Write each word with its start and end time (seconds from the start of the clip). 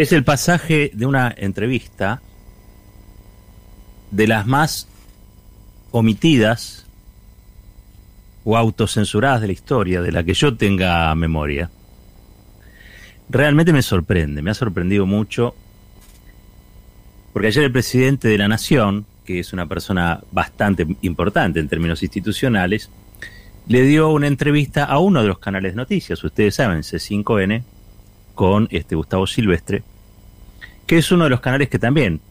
Es 0.00 0.12
el 0.12 0.24
pasaje 0.24 0.90
de 0.94 1.04
una 1.04 1.34
entrevista 1.36 2.22
de 4.10 4.26
las 4.26 4.46
más 4.46 4.88
omitidas 5.90 6.86
o 8.42 8.56
autocensuradas 8.56 9.42
de 9.42 9.48
la 9.48 9.52
historia, 9.52 10.00
de 10.00 10.10
la 10.10 10.24
que 10.24 10.32
yo 10.32 10.56
tenga 10.56 11.14
memoria. 11.14 11.70
Realmente 13.28 13.74
me 13.74 13.82
sorprende, 13.82 14.40
me 14.40 14.50
ha 14.50 14.54
sorprendido 14.54 15.04
mucho, 15.04 15.54
porque 17.34 17.48
ayer 17.48 17.64
el 17.64 17.72
presidente 17.72 18.28
de 18.28 18.38
la 18.38 18.48
Nación, 18.48 19.04
que 19.26 19.38
es 19.38 19.52
una 19.52 19.66
persona 19.66 20.22
bastante 20.32 20.86
importante 21.02 21.60
en 21.60 21.68
términos 21.68 22.02
institucionales, 22.02 22.88
le 23.68 23.82
dio 23.82 24.08
una 24.08 24.28
entrevista 24.28 24.82
a 24.84 24.98
uno 24.98 25.20
de 25.20 25.28
los 25.28 25.40
canales 25.40 25.72
de 25.72 25.76
noticias, 25.76 26.24
ustedes 26.24 26.54
saben, 26.54 26.78
C5N, 26.78 27.64
con 28.40 28.68
este 28.70 28.96
Gustavo 28.96 29.26
Silvestre, 29.26 29.82
que 30.86 30.96
es 30.96 31.12
uno 31.12 31.24
de 31.24 31.30
los 31.30 31.42
canales 31.42 31.68
que 31.68 31.78
también, 31.78 32.22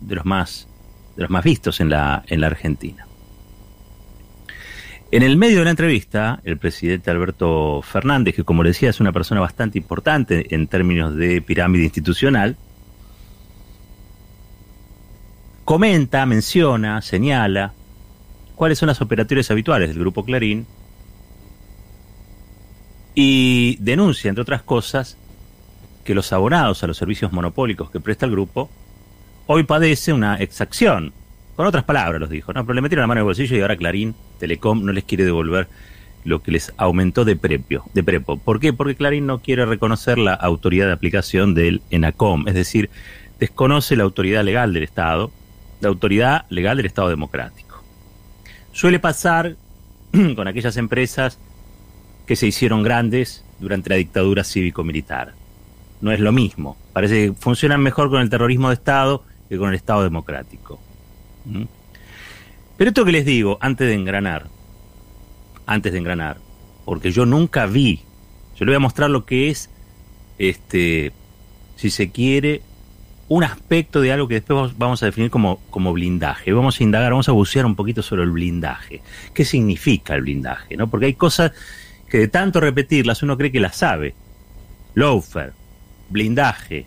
de 0.00 0.14
los 0.14 0.24
más, 0.24 0.66
de 1.14 1.20
los 1.20 1.30
más 1.30 1.44
vistos 1.44 1.78
en 1.80 1.90
la, 1.90 2.24
en 2.28 2.40
la 2.40 2.46
Argentina. 2.46 3.06
En 5.10 5.22
el 5.22 5.36
medio 5.36 5.58
de 5.58 5.64
la 5.64 5.70
entrevista, 5.72 6.40
el 6.44 6.56
presidente 6.56 7.10
Alberto 7.10 7.82
Fernández, 7.82 8.34
que 8.34 8.44
como 8.44 8.62
le 8.62 8.70
decía 8.70 8.88
es 8.88 8.98
una 8.98 9.12
persona 9.12 9.42
bastante 9.42 9.76
importante 9.76 10.54
en 10.54 10.68
términos 10.68 11.14
de 11.16 11.42
pirámide 11.42 11.84
institucional, 11.84 12.56
comenta, 15.66 16.24
menciona, 16.24 17.02
señala 17.02 17.74
cuáles 18.54 18.78
son 18.78 18.86
las 18.86 19.02
operatorias 19.02 19.50
habituales 19.50 19.90
del 19.90 19.98
Grupo 19.98 20.24
Clarín 20.24 20.66
y 23.14 23.76
denuncia, 23.80 24.30
entre 24.30 24.40
otras 24.40 24.62
cosas, 24.62 25.18
que 26.04 26.14
los 26.14 26.32
abonados 26.32 26.82
a 26.82 26.86
los 26.86 26.96
servicios 26.96 27.32
monopólicos 27.32 27.90
que 27.90 28.00
presta 28.00 28.26
el 28.26 28.32
grupo 28.32 28.70
hoy 29.46 29.64
padece 29.64 30.12
una 30.12 30.36
exacción. 30.36 31.12
Con 31.56 31.66
otras 31.66 31.84
palabras 31.84 32.20
los 32.20 32.30
dijo, 32.30 32.52
¿no? 32.52 32.64
Pero 32.64 32.74
le 32.74 32.80
metieron 32.80 33.02
la 33.02 33.06
mano 33.08 33.20
en 33.20 33.22
el 33.22 33.26
bolsillo 33.26 33.56
y 33.56 33.60
ahora 33.60 33.76
Clarín, 33.76 34.14
Telecom, 34.38 34.84
no 34.84 34.92
les 34.92 35.04
quiere 35.04 35.24
devolver 35.24 35.68
lo 36.24 36.42
que 36.42 36.52
les 36.52 36.72
aumentó 36.76 37.24
de 37.24 37.36
prepio, 37.36 37.84
de 37.94 38.02
prepo. 38.02 38.38
¿Por 38.38 38.60
qué? 38.60 38.72
Porque 38.72 38.94
Clarín 38.94 39.26
no 39.26 39.40
quiere 39.40 39.66
reconocer 39.66 40.18
la 40.18 40.34
autoridad 40.34 40.86
de 40.86 40.92
aplicación 40.92 41.54
del 41.54 41.82
ENACOM, 41.90 42.48
es 42.48 42.54
decir, 42.54 42.90
desconoce 43.38 43.96
la 43.96 44.04
autoridad 44.04 44.44
legal 44.44 44.72
del 44.72 44.84
Estado, 44.84 45.30
la 45.80 45.88
autoridad 45.88 46.46
legal 46.48 46.76
del 46.76 46.86
Estado 46.86 47.08
democrático. 47.08 47.82
Suele 48.72 48.98
pasar 48.98 49.56
con 50.36 50.46
aquellas 50.48 50.76
empresas 50.76 51.38
que 52.26 52.36
se 52.36 52.46
hicieron 52.46 52.82
grandes 52.82 53.44
durante 53.58 53.90
la 53.90 53.96
dictadura 53.96 54.44
cívico-militar. 54.44 55.34
No 56.02 56.12
es 56.12 56.20
lo 56.20 56.32
mismo. 56.32 56.76
Parece 56.92 57.28
que 57.28 57.32
funcionan 57.32 57.80
mejor 57.80 58.10
con 58.10 58.20
el 58.20 58.28
terrorismo 58.28 58.68
de 58.68 58.74
Estado 58.74 59.24
que 59.48 59.56
con 59.56 59.68
el 59.68 59.74
Estado 59.74 60.02
democrático. 60.02 60.80
¿Mm? 61.44 61.64
Pero 62.76 62.88
esto 62.88 63.04
que 63.04 63.12
les 63.12 63.24
digo, 63.24 63.58
antes 63.60 63.86
de 63.86 63.94
engranar, 63.94 64.48
antes 65.66 65.92
de 65.92 65.98
engranar, 65.98 66.38
porque 66.84 67.12
yo 67.12 67.24
nunca 67.26 67.66
vi, 67.66 68.00
yo 68.56 68.64
le 68.64 68.72
voy 68.72 68.76
a 68.76 68.80
mostrar 68.80 69.10
lo 69.10 69.24
que 69.24 69.50
es, 69.50 69.70
este, 70.38 71.12
si 71.76 71.90
se 71.90 72.10
quiere, 72.10 72.62
un 73.28 73.44
aspecto 73.44 74.00
de 74.00 74.12
algo 74.12 74.26
que 74.26 74.34
después 74.34 74.76
vamos 74.76 75.02
a 75.02 75.06
definir 75.06 75.30
como, 75.30 75.60
como 75.70 75.92
blindaje. 75.92 76.52
Vamos 76.52 76.80
a 76.80 76.82
indagar, 76.82 77.12
vamos 77.12 77.28
a 77.28 77.32
bucear 77.32 77.64
un 77.64 77.76
poquito 77.76 78.02
sobre 78.02 78.24
el 78.24 78.30
blindaje. 78.30 79.00
¿Qué 79.32 79.44
significa 79.44 80.14
el 80.14 80.22
blindaje? 80.22 80.76
¿no? 80.76 80.88
Porque 80.88 81.06
hay 81.06 81.14
cosas 81.14 81.52
que 82.08 82.18
de 82.18 82.28
tanto 82.28 82.60
repetirlas 82.60 83.22
uno 83.22 83.38
cree 83.38 83.52
que 83.52 83.60
las 83.60 83.76
sabe. 83.76 84.14
Loafer, 84.94 85.52
blindaje. 86.12 86.86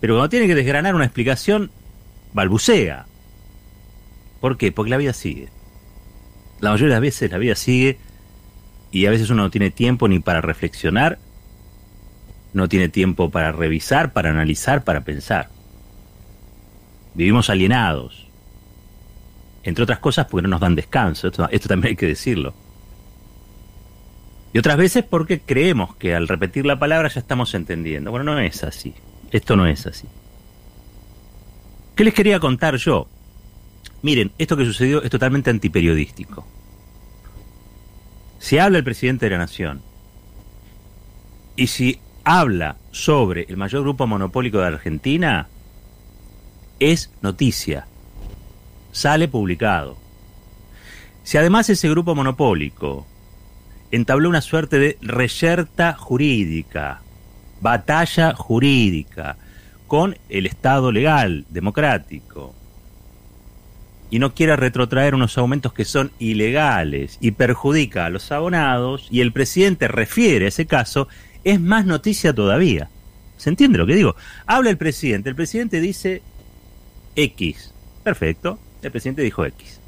Pero 0.00 0.14
cuando 0.14 0.28
tiene 0.28 0.46
que 0.46 0.54
desgranar 0.54 0.94
una 0.94 1.04
explicación, 1.04 1.70
balbucea. 2.32 3.06
¿Por 4.40 4.56
qué? 4.56 4.70
Porque 4.70 4.90
la 4.90 4.96
vida 4.96 5.12
sigue. 5.12 5.48
La 6.60 6.70
mayoría 6.70 6.88
de 6.88 6.94
las 6.94 7.00
veces 7.00 7.30
la 7.30 7.38
vida 7.38 7.54
sigue 7.54 7.98
y 8.90 9.06
a 9.06 9.10
veces 9.10 9.30
uno 9.30 9.44
no 9.44 9.50
tiene 9.50 9.70
tiempo 9.70 10.08
ni 10.08 10.18
para 10.18 10.40
reflexionar, 10.40 11.18
no 12.52 12.68
tiene 12.68 12.88
tiempo 12.88 13.30
para 13.30 13.52
revisar, 13.52 14.12
para 14.12 14.30
analizar, 14.30 14.84
para 14.84 15.02
pensar. 15.02 15.48
Vivimos 17.14 17.50
alienados. 17.50 18.26
Entre 19.62 19.82
otras 19.82 19.98
cosas 19.98 20.26
porque 20.26 20.42
no 20.42 20.48
nos 20.48 20.60
dan 20.60 20.74
descanso, 20.74 21.28
esto, 21.28 21.48
esto 21.50 21.68
también 21.68 21.92
hay 21.92 21.96
que 21.96 22.06
decirlo. 22.06 22.54
Y 24.52 24.58
otras 24.58 24.76
veces 24.76 25.04
porque 25.04 25.40
creemos 25.40 25.94
que 25.96 26.14
al 26.14 26.28
repetir 26.28 26.64
la 26.64 26.78
palabra 26.78 27.08
ya 27.08 27.20
estamos 27.20 27.54
entendiendo. 27.54 28.10
Bueno, 28.10 28.32
no 28.32 28.40
es 28.40 28.64
así. 28.64 28.94
Esto 29.30 29.56
no 29.56 29.66
es 29.66 29.86
así. 29.86 30.06
¿Qué 31.94 32.04
les 32.04 32.14
quería 32.14 32.40
contar 32.40 32.76
yo? 32.76 33.08
Miren, 34.02 34.32
esto 34.38 34.56
que 34.56 34.64
sucedió 34.64 35.02
es 35.02 35.10
totalmente 35.10 35.50
antiperiodístico. 35.50 36.46
Si 38.38 38.58
habla 38.58 38.78
el 38.78 38.84
presidente 38.84 39.26
de 39.26 39.30
la 39.30 39.38
Nación 39.38 39.82
y 41.56 41.66
si 41.66 41.98
habla 42.24 42.76
sobre 42.92 43.46
el 43.48 43.56
mayor 43.56 43.82
grupo 43.82 44.06
monopólico 44.06 44.58
de 44.58 44.66
Argentina, 44.66 45.48
es 46.78 47.10
noticia. 47.20 47.86
Sale 48.92 49.28
publicado. 49.28 49.96
Si 51.24 51.36
además 51.36 51.68
ese 51.68 51.90
grupo 51.90 52.14
monopólico 52.14 53.06
entabló 53.90 54.28
una 54.28 54.40
suerte 54.40 54.78
de 54.78 54.98
reyerta 55.00 55.94
jurídica, 55.94 57.00
batalla 57.60 58.34
jurídica 58.34 59.36
con 59.86 60.16
el 60.28 60.46
Estado 60.46 60.92
legal, 60.92 61.46
democrático, 61.48 62.54
y 64.10 64.18
no 64.18 64.34
quiere 64.34 64.56
retrotraer 64.56 65.14
unos 65.14 65.36
aumentos 65.38 65.72
que 65.72 65.84
son 65.84 66.10
ilegales 66.18 67.18
y 67.20 67.32
perjudica 67.32 68.06
a 68.06 68.10
los 68.10 68.30
abonados, 68.32 69.08
y 69.10 69.20
el 69.20 69.32
presidente 69.32 69.88
refiere 69.88 70.46
a 70.46 70.48
ese 70.48 70.66
caso, 70.66 71.08
es 71.44 71.60
más 71.60 71.86
noticia 71.86 72.32
todavía. 72.32 72.90
¿Se 73.36 73.50
entiende 73.50 73.78
lo 73.78 73.86
que 73.86 73.94
digo? 73.94 74.16
Habla 74.46 74.70
el 74.70 74.78
presidente, 74.78 75.28
el 75.28 75.36
presidente 75.36 75.80
dice 75.80 76.22
X. 77.16 77.72
Perfecto, 78.02 78.58
el 78.82 78.90
presidente 78.90 79.22
dijo 79.22 79.44
X. 79.44 79.80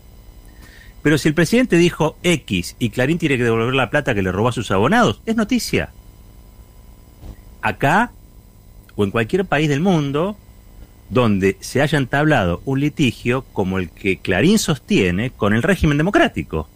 Pero 1.02 1.18
si 1.18 1.28
el 1.28 1.34
presidente 1.34 1.76
dijo 1.76 2.16
X 2.22 2.76
y 2.78 2.90
Clarín 2.90 3.18
tiene 3.18 3.38
que 3.38 3.44
devolver 3.44 3.74
la 3.74 3.90
plata 3.90 4.14
que 4.14 4.22
le 4.22 4.32
robó 4.32 4.48
a 4.48 4.52
sus 4.52 4.70
abonados, 4.70 5.22
es 5.26 5.36
noticia. 5.36 5.90
Acá 7.62 8.12
o 8.96 9.04
en 9.04 9.10
cualquier 9.10 9.46
país 9.46 9.68
del 9.68 9.80
mundo 9.80 10.36
donde 11.08 11.56
se 11.60 11.82
haya 11.82 11.98
entablado 11.98 12.62
un 12.64 12.80
litigio 12.80 13.42
como 13.52 13.78
el 13.78 13.90
que 13.90 14.18
Clarín 14.18 14.58
sostiene 14.58 15.30
con 15.30 15.54
el 15.54 15.62
régimen 15.62 15.98
democrático. 15.98 16.68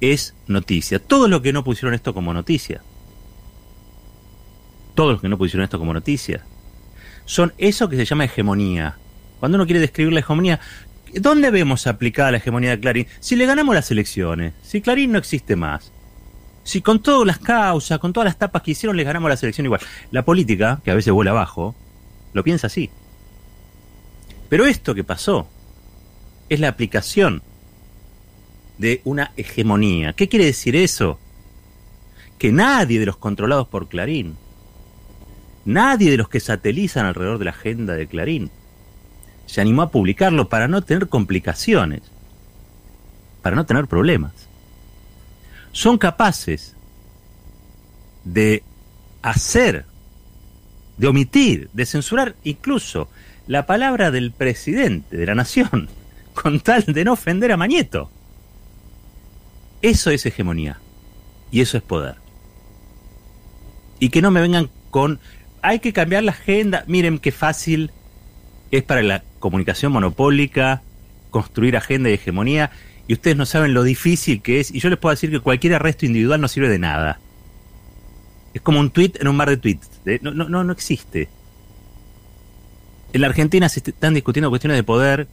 Es 0.00 0.34
noticia. 0.46 0.98
Todos 0.98 1.30
los 1.30 1.40
que 1.40 1.52
no 1.52 1.64
pusieron 1.64 1.94
esto 1.94 2.12
como 2.12 2.32
noticia, 2.32 2.82
todos 4.94 5.12
los 5.12 5.20
que 5.20 5.28
no 5.28 5.38
pusieron 5.38 5.64
esto 5.64 5.78
como 5.78 5.94
noticia, 5.94 6.44
son 7.24 7.52
eso 7.58 7.88
que 7.88 7.96
se 7.96 8.04
llama 8.04 8.24
hegemonía. 8.24 8.96
Cuando 9.40 9.56
uno 9.56 9.64
quiere 9.64 9.80
describir 9.80 10.12
la 10.12 10.20
hegemonía, 10.20 10.60
¿Dónde 11.14 11.50
vemos 11.50 11.86
aplicada 11.86 12.30
la 12.30 12.36
hegemonía 12.38 12.70
de 12.70 12.80
Clarín? 12.80 13.06
Si 13.20 13.36
le 13.36 13.46
ganamos 13.46 13.74
las 13.74 13.90
elecciones, 13.90 14.54
si 14.62 14.80
Clarín 14.80 15.12
no 15.12 15.18
existe 15.18 15.56
más, 15.56 15.92
si 16.64 16.82
con 16.82 17.00
todas 17.00 17.26
las 17.26 17.38
causas, 17.38 17.98
con 17.98 18.12
todas 18.12 18.26
las 18.26 18.38
tapas 18.38 18.62
que 18.62 18.72
hicieron, 18.72 18.96
le 18.96 19.04
ganamos 19.04 19.30
la 19.30 19.38
elección 19.40 19.64
igual. 19.64 19.80
La 20.10 20.24
política, 20.24 20.80
que 20.84 20.90
a 20.90 20.94
veces 20.94 21.12
vuela 21.12 21.30
abajo, 21.30 21.74
lo 22.34 22.44
piensa 22.44 22.66
así. 22.66 22.90
Pero 24.48 24.66
esto 24.66 24.94
que 24.94 25.04
pasó 25.04 25.48
es 26.48 26.60
la 26.60 26.68
aplicación 26.68 27.42
de 28.76 29.00
una 29.04 29.32
hegemonía. 29.36 30.12
¿Qué 30.12 30.28
quiere 30.28 30.44
decir 30.44 30.76
eso? 30.76 31.18
Que 32.38 32.52
nadie 32.52 33.00
de 33.00 33.06
los 33.06 33.16
controlados 33.16 33.68
por 33.68 33.88
Clarín, 33.88 34.36
nadie 35.64 36.10
de 36.10 36.16
los 36.16 36.28
que 36.28 36.40
satelizan 36.40 37.06
alrededor 37.06 37.38
de 37.38 37.46
la 37.46 37.50
agenda 37.50 37.94
de 37.94 38.06
Clarín, 38.06 38.50
se 39.48 39.62
animó 39.62 39.80
a 39.80 39.90
publicarlo 39.90 40.50
para 40.50 40.68
no 40.68 40.82
tener 40.82 41.08
complicaciones, 41.08 42.02
para 43.40 43.56
no 43.56 43.64
tener 43.64 43.86
problemas. 43.86 44.32
Son 45.72 45.96
capaces 45.96 46.76
de 48.24 48.62
hacer, 49.22 49.86
de 50.98 51.06
omitir, 51.06 51.70
de 51.72 51.86
censurar 51.86 52.36
incluso 52.44 53.08
la 53.46 53.64
palabra 53.64 54.10
del 54.10 54.32
presidente 54.32 55.16
de 55.16 55.24
la 55.24 55.34
nación, 55.34 55.88
con 56.34 56.60
tal 56.60 56.84
de 56.84 57.04
no 57.04 57.14
ofender 57.14 57.50
a 57.50 57.56
Mañeto. 57.56 58.10
Eso 59.80 60.10
es 60.10 60.26
hegemonía 60.26 60.78
y 61.50 61.62
eso 61.62 61.78
es 61.78 61.82
poder. 61.82 62.16
Y 63.98 64.10
que 64.10 64.20
no 64.20 64.30
me 64.30 64.42
vengan 64.42 64.68
con, 64.90 65.20
hay 65.62 65.78
que 65.78 65.94
cambiar 65.94 66.22
la 66.22 66.32
agenda, 66.32 66.84
miren 66.86 67.18
qué 67.18 67.32
fácil 67.32 67.92
es 68.70 68.82
para 68.82 69.02
la 69.02 69.24
comunicación 69.38 69.92
monopólica, 69.92 70.82
construir 71.30 71.76
agenda 71.76 72.10
y 72.10 72.14
hegemonía, 72.14 72.70
y 73.06 73.14
ustedes 73.14 73.36
no 73.36 73.46
saben 73.46 73.74
lo 73.74 73.82
difícil 73.82 74.42
que 74.42 74.60
es, 74.60 74.70
y 74.70 74.80
yo 74.80 74.90
les 74.90 74.98
puedo 74.98 75.14
decir 75.14 75.30
que 75.30 75.40
cualquier 75.40 75.74
arresto 75.74 76.06
individual 76.06 76.40
no 76.40 76.48
sirve 76.48 76.68
de 76.68 76.78
nada. 76.78 77.20
Es 78.54 78.60
como 78.60 78.80
un 78.80 78.90
tweet 78.90 79.12
en 79.20 79.28
un 79.28 79.36
mar 79.36 79.48
de 79.48 79.56
tweets. 79.56 79.88
No, 80.22 80.32
no, 80.32 80.48
no, 80.48 80.64
no 80.64 80.72
existe. 80.72 81.28
En 83.12 83.20
la 83.20 83.28
Argentina 83.28 83.68
se 83.68 83.80
están 83.80 84.14
discutiendo 84.14 84.50
cuestiones 84.50 84.76
de 84.76 84.82
poder 84.82 85.28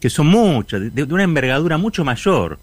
que 0.00 0.10
son 0.10 0.26
muchas, 0.26 0.94
de, 0.94 1.02
una 1.04 1.24
envergadura 1.24 1.78
mucho 1.78 2.04
mayor 2.04 2.58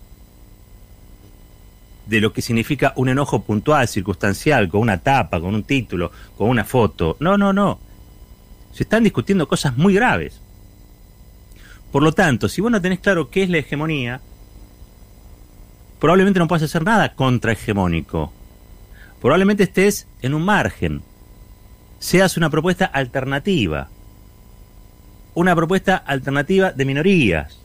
de 2.05 2.21
lo 2.21 2.33
que 2.33 2.41
significa 2.41 2.93
un 2.95 3.09
enojo 3.09 3.43
puntual, 3.43 3.87
circunstancial, 3.87 4.67
con 4.69 4.81
una 4.81 4.97
tapa, 4.97 5.39
con 5.39 5.55
un 5.55 5.63
título, 5.63 6.11
con 6.37 6.49
una 6.49 6.63
foto. 6.63 7.17
No, 7.19 7.37
no, 7.37 7.53
no. 7.53 7.79
Se 8.73 8.83
están 8.83 9.03
discutiendo 9.03 9.47
cosas 9.47 9.77
muy 9.77 9.93
graves. 9.93 10.41
Por 11.91 12.01
lo 12.01 12.11
tanto, 12.11 12.49
si 12.49 12.59
vos 12.59 12.71
no 12.71 12.81
tenés 12.81 12.99
claro 12.99 13.29
qué 13.29 13.43
es 13.43 13.49
la 13.49 13.59
hegemonía, 13.59 14.19
probablemente 15.99 16.39
no 16.39 16.47
puedas 16.47 16.63
hacer 16.63 16.83
nada 16.83 17.13
contrahegemónico. 17.13 18.33
Probablemente 19.21 19.63
estés 19.63 20.07
en 20.21 20.33
un 20.33 20.43
margen. 20.43 21.03
Seas 21.99 22.35
una 22.35 22.49
propuesta 22.49 22.85
alternativa. 22.85 23.89
Una 25.35 25.55
propuesta 25.55 25.95
alternativa 25.95 26.71
de 26.71 26.85
minorías. 26.85 27.59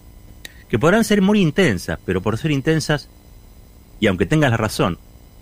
Que 0.68 0.78
podrán 0.78 1.04
ser 1.04 1.22
muy 1.22 1.40
intensas, 1.40 1.98
pero 2.04 2.20
por 2.20 2.36
ser 2.36 2.50
intensas, 2.50 3.08
y 3.98 4.06
aunque 4.06 4.26
tengas 4.26 4.50
la 4.50 4.58
razón, 4.58 4.98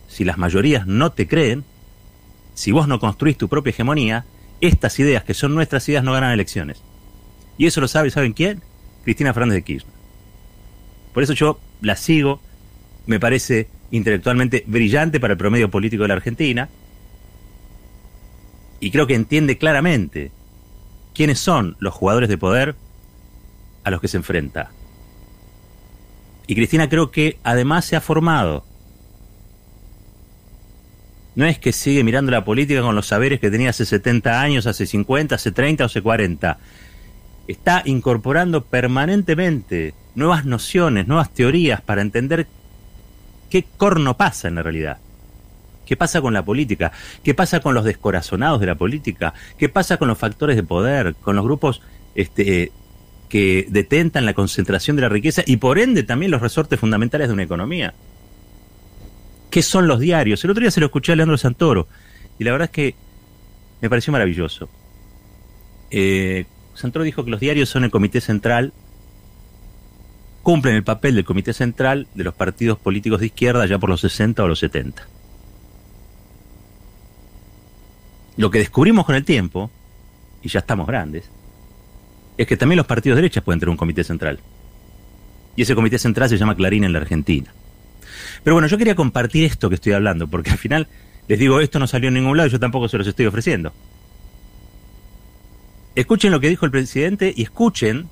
si 0.07 0.25
las 0.25 0.39
mayorías 0.39 0.87
no 0.87 1.11
te 1.11 1.27
creen, 1.27 1.65
si 2.55 2.71
vos 2.71 2.87
no 2.87 3.01
construís 3.01 3.37
tu 3.37 3.49
propia 3.49 3.71
hegemonía, 3.71 4.25
estas 4.61 4.99
ideas 4.99 5.25
que 5.25 5.35
son 5.35 5.55
nuestras 5.55 5.89
ideas 5.89 6.05
no 6.05 6.13
ganan 6.13 6.33
elecciones. 6.33 6.83
Y 7.59 7.67
eso 7.67 7.81
lo 7.81 7.89
sabe, 7.89 8.11
¿saben 8.11 8.33
quién? 8.33 8.63
Cristina 9.05 9.33
Fernández 9.33 9.57
de 9.57 9.63
Kirchner. 9.63 9.95
Por 11.13 11.23
eso 11.23 11.33
yo 11.33 11.59
la 11.81 11.97
sigo 11.97 12.41
me 13.07 13.21
parece 13.21 13.69
intelectualmente 13.91 14.65
brillante 14.67 15.21
para 15.21 15.33
el 15.33 15.39
promedio 15.39 15.71
político 15.71 16.03
de 16.03 16.09
la 16.09 16.15
Argentina. 16.15 16.69
Y 18.81 18.91
creo 18.91 19.07
que 19.07 19.15
entiende 19.15 19.57
claramente 19.57 20.33
quiénes 21.15 21.39
son 21.39 21.77
los 21.79 21.95
jugadores 21.95 22.29
de 22.29 22.37
poder 22.37 22.75
a 23.85 23.91
los 23.91 24.01
que 24.01 24.09
se 24.09 24.19
enfrenta. 24.19 24.71
Y 26.47 26.55
Cristina 26.55 26.89
creo 26.89 27.11
que 27.11 27.39
además 27.43 27.85
se 27.85 27.97
ha 27.97 28.01
formado. 28.01 28.65
No 31.37 31.47
es 31.47 31.59
que 31.59 31.73
sigue 31.73 32.03
mirando 32.03 32.33
la 32.33 32.45
política 32.45 32.81
con 32.81 32.97
los 32.97 33.07
saberes 33.07 33.39
que 33.39 33.51
tenía 33.51 33.71
hace 33.71 33.87
70 33.87 34.41
años, 34.41 34.67
hace 34.67 34.87
50, 34.87 35.37
hace 35.37 35.53
30 35.53 35.85
o 35.85 35.87
hace 35.87 36.03
40. 36.03 36.59
Está 37.47 37.83
incorporando 37.85 38.65
permanentemente 38.65 39.95
nuevas 40.17 40.45
nociones, 40.45 41.07
nuevas 41.07 41.33
teorías 41.33 41.81
para 41.81 42.03
entender 42.03 42.49
¿Qué 43.51 43.65
corno 43.77 44.17
pasa 44.17 44.49
en 44.49 44.57
la 44.57 44.63
realidad? 44.63 44.99
¿Qué 45.85 45.97
pasa 45.97 46.21
con 46.21 46.35
la 46.35 46.45
política? 46.45 46.91
¿Qué 47.23 47.33
pasa 47.33 47.61
con 47.61 47.75
los 47.75 47.85
descorazonados 47.85 48.61
de 48.61 48.67
la 48.67 48.75
política? 48.75 49.35
¿Qué 49.57 49.69
pasa 49.69 49.99
con 49.99 50.09
los 50.09 50.19
factores 50.19 50.57
de 50.57 50.65
poder? 50.65 51.15
¿Con 51.15 51.37
los 51.37 51.45
grupos 51.45 51.81
este, 52.17 52.73
que 53.29 53.67
detentan 53.69 54.27
la 54.27 54.35
concentración 54.35 54.97
de 54.97 55.03
la 55.03 55.09
riqueza 55.09 55.43
y 55.47 55.59
por 55.59 55.79
ende 55.79 56.03
también 56.03 56.33
los 56.33 56.43
resortes 56.43 56.81
fundamentales 56.81 57.29
de 57.29 57.35
una 57.35 57.45
economía? 57.45 57.95
¿Qué 59.51 59.63
son 59.63 59.87
los 59.87 60.01
diarios? 60.01 60.43
El 60.45 60.51
otro 60.51 60.61
día 60.61 60.71
se 60.71 60.81
lo 60.81 60.87
escuché 60.87 61.13
a 61.13 61.17
Leandro 61.17 61.39
Santoro 61.39 61.89
y 62.39 62.45
la 62.45 62.53
verdad 62.53 62.67
es 62.67 62.73
que 62.73 62.95
me 63.81 63.89
pareció 63.89 64.13
maravilloso. 64.13 64.69
Eh, 65.91 66.47
Santoro 66.75 67.05
dijo 67.05 67.25
que 67.25 67.31
los 67.31 67.41
diarios 67.41 67.69
son 67.69 67.85
el 67.85 67.91
comité 67.91 68.21
central 68.21 68.73
cumplen 70.47 70.77
el 70.77 70.85
papel 70.85 71.17
del 71.17 71.25
Comité 71.25 71.53
Central 71.53 72.07
de 72.15 72.23
los 72.23 72.33
partidos 72.33 72.79
políticos 72.79 73.19
de 73.19 73.27
izquierda 73.27 73.67
ya 73.67 73.81
por 73.81 73.91
los 73.91 74.01
60 74.03 74.45
o 74.45 74.47
los 74.47 74.61
70. 74.61 75.05
Lo 78.37 78.49
que 78.53 78.61
descubrimos 78.61 79.07
con 79.07 79.17
el 79.17 79.25
tiempo, 79.25 79.73
y 80.45 80.49
ya 80.49 80.61
estamos 80.61 80.87
grandes, 80.87 81.29
es 82.39 82.47
que 82.47 82.57
también 82.57 82.77
los 82.77 82.87
partidos 82.87 83.17
de 83.17 83.23
derecha 83.23 83.41
pueden 83.41 83.59
tener 83.59 83.71
un 83.71 83.77
comité 83.77 84.05
central. 84.05 84.39
Y 85.57 85.63
ese 85.63 85.75
comité 85.75 85.99
central 85.99 86.29
se 86.29 86.39
llama 86.39 86.55
Clarín 86.55 86.85
en 86.85 86.93
la 86.93 87.01
Argentina. 87.01 87.53
Pero 88.43 88.55
bueno, 88.55 88.69
yo 88.69 88.79
quería 88.79 88.95
compartir 88.95 89.45
esto 89.45 89.69
que 89.69 89.77
estoy 89.77 89.93
hablando, 89.93 90.29
porque 90.29 90.51
al 90.51 90.59
final 90.59 90.89
les 91.29 91.39
digo, 91.39 91.61
esto 91.61 91.79
no 91.79 91.87
salió 91.87 92.09
en 92.09 92.15
ningún 92.15 92.37
lado, 92.37 92.49
yo 92.49 92.61
tampoco 92.61 92.89
se 92.89 92.99
los 92.99 93.07
estoy 93.07 93.27
ofreciendo. 93.27 93.73
Escuchen 95.95 96.31
lo 96.31 96.41
que 96.41 96.49
dijo 96.49 96.67
el 96.67 96.71
presidente 96.71 97.33
y 97.35 97.43
escuchen 97.43 98.09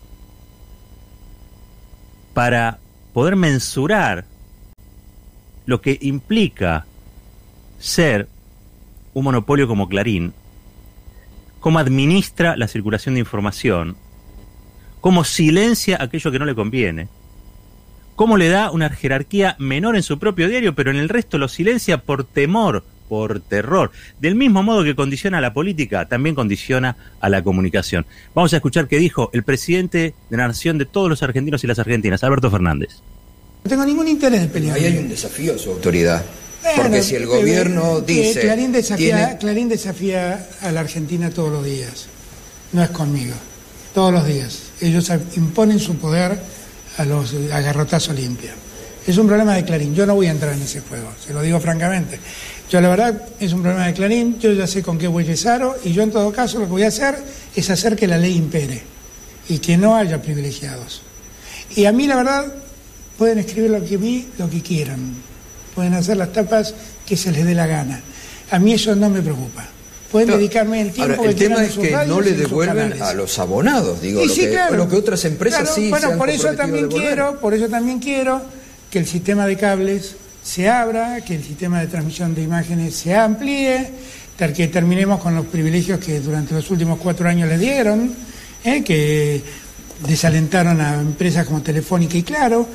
para 2.32 2.78
poder 3.12 3.36
mensurar 3.36 4.24
lo 5.66 5.80
que 5.80 5.98
implica 6.00 6.86
ser 7.78 8.28
un 9.12 9.24
monopolio 9.24 9.68
como 9.68 9.88
Clarín, 9.88 10.32
cómo 11.60 11.78
administra 11.78 12.56
la 12.56 12.68
circulación 12.68 13.14
de 13.14 13.20
información, 13.20 13.96
cómo 15.00 15.22
silencia 15.22 15.98
aquello 16.00 16.32
que 16.32 16.38
no 16.38 16.44
le 16.44 16.54
conviene, 16.54 17.08
cómo 18.16 18.36
le 18.36 18.48
da 18.48 18.70
una 18.70 18.90
jerarquía 18.90 19.56
menor 19.58 19.96
en 19.96 20.02
su 20.02 20.18
propio 20.18 20.48
diario, 20.48 20.74
pero 20.74 20.90
en 20.90 20.96
el 20.96 21.08
resto 21.08 21.38
lo 21.38 21.48
silencia 21.48 21.98
por 21.98 22.24
temor 22.24 22.84
por 23.08 23.40
terror. 23.40 23.90
Del 24.20 24.34
mismo 24.34 24.62
modo 24.62 24.82
que 24.84 24.94
condiciona 24.94 25.38
a 25.38 25.40
la 25.40 25.52
política, 25.52 26.08
también 26.08 26.34
condiciona 26.34 26.96
a 27.20 27.28
la 27.28 27.42
comunicación. 27.42 28.06
Vamos 28.34 28.52
a 28.52 28.56
escuchar 28.56 28.88
qué 28.88 28.98
dijo 28.98 29.30
el 29.32 29.42
presidente 29.42 30.14
de 30.30 30.36
la 30.36 30.48
nación 30.48 30.78
de 30.78 30.86
todos 30.86 31.08
los 31.08 31.22
argentinos 31.22 31.62
y 31.64 31.66
las 31.66 31.78
argentinas, 31.78 32.24
Alberto 32.24 32.50
Fernández. 32.50 33.00
No 33.64 33.70
tengo 33.70 33.84
ningún 33.84 34.08
interés 34.08 34.42
de 34.42 34.48
pelear. 34.48 34.76
Ahí 34.76 34.86
hay 34.86 34.98
un 34.98 35.08
desafío 35.08 35.54
a 35.54 35.58
su 35.58 35.70
autoridad. 35.70 36.24
porque 36.76 37.02
si 37.02 37.14
el 37.14 37.26
gobierno 37.26 38.00
dice... 38.00 38.40
Clarín 38.40 38.72
desafía, 38.72 39.38
Clarín 39.38 39.68
desafía 39.68 40.48
a 40.60 40.72
la 40.72 40.80
Argentina 40.80 41.30
todos 41.30 41.52
los 41.52 41.64
días. 41.64 42.06
No 42.72 42.82
es 42.82 42.90
conmigo. 42.90 43.34
Todos 43.94 44.12
los 44.12 44.26
días. 44.26 44.70
Ellos 44.80 45.10
imponen 45.36 45.78
su 45.78 45.96
poder 45.96 46.38
a 46.96 47.04
los 47.04 47.34
agarrotazos 47.52 48.14
limpios. 48.14 48.54
Es 49.06 49.18
un 49.18 49.26
problema 49.26 49.54
de 49.54 49.64
Clarín. 49.64 49.94
Yo 49.94 50.06
no 50.06 50.14
voy 50.14 50.26
a 50.26 50.30
entrar 50.30 50.54
en 50.54 50.62
ese 50.62 50.80
juego, 50.80 51.12
se 51.24 51.32
lo 51.34 51.42
digo 51.42 51.60
francamente. 51.60 52.18
Yo 52.70 52.80
la 52.80 52.88
verdad 52.88 53.22
es 53.38 53.52
un 53.52 53.62
problema 53.62 53.86
de 53.86 53.92
Clarín, 53.92 54.38
yo 54.38 54.52
ya 54.52 54.66
sé 54.66 54.82
con 54.82 54.98
qué 54.98 55.06
voy 55.06 55.26
Aro 55.46 55.76
y 55.84 55.92
yo 55.92 56.02
en 56.02 56.10
todo 56.10 56.32
caso 56.32 56.58
lo 56.58 56.64
que 56.64 56.70
voy 56.70 56.82
a 56.84 56.88
hacer 56.88 57.16
es 57.54 57.68
hacer 57.68 57.96
que 57.96 58.06
la 58.06 58.16
ley 58.16 58.34
impere 58.36 58.82
y 59.48 59.58
que 59.58 59.76
no 59.76 59.94
haya 59.94 60.22
privilegiados. 60.22 61.02
Y 61.76 61.84
a 61.84 61.92
mí 61.92 62.06
la 62.06 62.16
verdad 62.16 62.52
pueden 63.18 63.38
escribir 63.38 63.70
lo 63.70 63.84
que 63.84 63.98
mí, 63.98 64.28
lo 64.38 64.48
que 64.48 64.62
quieran, 64.62 65.14
pueden 65.74 65.94
hacer 65.94 66.16
las 66.16 66.32
tapas 66.32 66.74
que 67.04 67.16
se 67.16 67.30
les 67.30 67.44
dé 67.44 67.54
la 67.54 67.66
gana. 67.66 68.00
A 68.50 68.58
mí 68.58 68.72
eso 68.72 68.94
no 68.94 69.10
me 69.10 69.20
preocupa. 69.20 69.68
Pueden 70.14 70.28
dedicarme 70.28 70.80
el 70.80 70.92
tiempo 70.92 71.14
ahora, 71.14 71.28
el 71.28 71.34
tema 71.34 71.64
es 71.64 71.76
que 71.76 71.90
no 72.06 72.20
le 72.20 72.34
devuelven 72.34 73.02
a 73.02 73.12
los 73.14 73.36
abonados, 73.40 74.00
digo, 74.00 74.24
lo, 74.24 74.32
que, 74.32 74.58
lo, 74.70 74.88
que, 74.88 74.94
otras 74.94 75.24
empresas 75.24 75.74
sí 75.74 75.90
Bueno, 75.90 76.16
por 76.16 76.30
eso 76.30 76.54
también 76.54 76.86
quiero, 76.86 77.40
por 77.40 77.52
eso 77.52 77.68
también 77.68 77.98
quiero 77.98 78.40
que 78.92 79.00
el 79.00 79.06
sistema 79.06 79.44
de 79.44 79.56
cables 79.56 80.14
se 80.40 80.68
abra, 80.68 81.20
que 81.22 81.34
el 81.34 81.42
sistema 81.42 81.80
de 81.80 81.88
transmisión 81.88 82.32
de 82.32 82.42
imágenes 82.42 82.94
se 82.94 83.16
amplíe, 83.16 83.90
que 84.54 84.68
terminemos 84.68 85.18
con 85.18 85.34
los 85.34 85.46
privilegios 85.46 85.98
que 85.98 86.20
durante 86.20 86.54
los 86.54 86.70
últimos 86.70 87.00
cuatro 87.00 87.28
años 87.28 87.48
le 87.48 87.58
dieron, 87.58 88.14
¿eh? 88.62 88.84
que 88.84 89.42
desalentaron 90.06 90.80
a 90.80 91.00
empresas 91.00 91.44
como 91.44 91.60
Telefónica 91.60 92.16
y 92.16 92.22
Claro, 92.22 92.68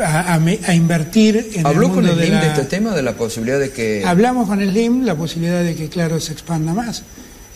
a, 0.00 0.74
invertir 0.74 1.50
en 1.54 1.66
¿Habló 1.66 1.86
el 1.86 1.88
mundo 1.88 2.10
con 2.12 2.20
el 2.20 2.30
de, 2.30 2.38
de 2.38 2.46
este 2.48 2.64
tema, 2.64 2.94
de 2.94 3.02
la 3.02 3.14
posibilidad 3.14 3.58
de 3.58 3.70
que... 3.70 4.04
Hablamos 4.04 4.48
con 4.48 4.60
el 4.60 4.72
LIM, 4.72 5.04
la 5.04 5.14
posibilidad 5.14 5.62
de 5.62 5.74
que 5.74 5.88
Claro 5.88 6.20
se 6.20 6.32
expanda 6.32 6.72
más. 6.74 7.02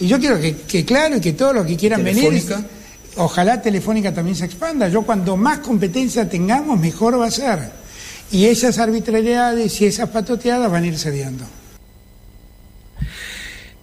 Y 0.00 0.06
yo 0.06 0.18
quiero 0.18 0.40
que, 0.40 0.84
Claro 0.84 1.16
y 1.16 1.20
que 1.20 1.32
todos 1.32 1.54
los 1.54 1.66
que 1.66 1.76
quieran 1.76 2.02
venir... 2.04 2.42
Ojalá 3.16 3.60
Telefónica 3.60 4.12
también 4.12 4.36
se 4.36 4.46
expanda. 4.46 4.88
Yo 4.88 5.02
cuando 5.02 5.36
más 5.36 5.58
competencia 5.58 6.28
tengamos, 6.28 6.78
mejor 6.80 7.20
va 7.20 7.26
a 7.26 7.30
ser. 7.30 7.70
Y 8.30 8.46
esas 8.46 8.78
arbitrariedades 8.78 9.80
y 9.80 9.86
esas 9.86 10.08
patoteadas 10.08 10.70
van 10.70 10.84
a 10.84 10.86
ir 10.86 10.98
cediendo. 10.98 11.44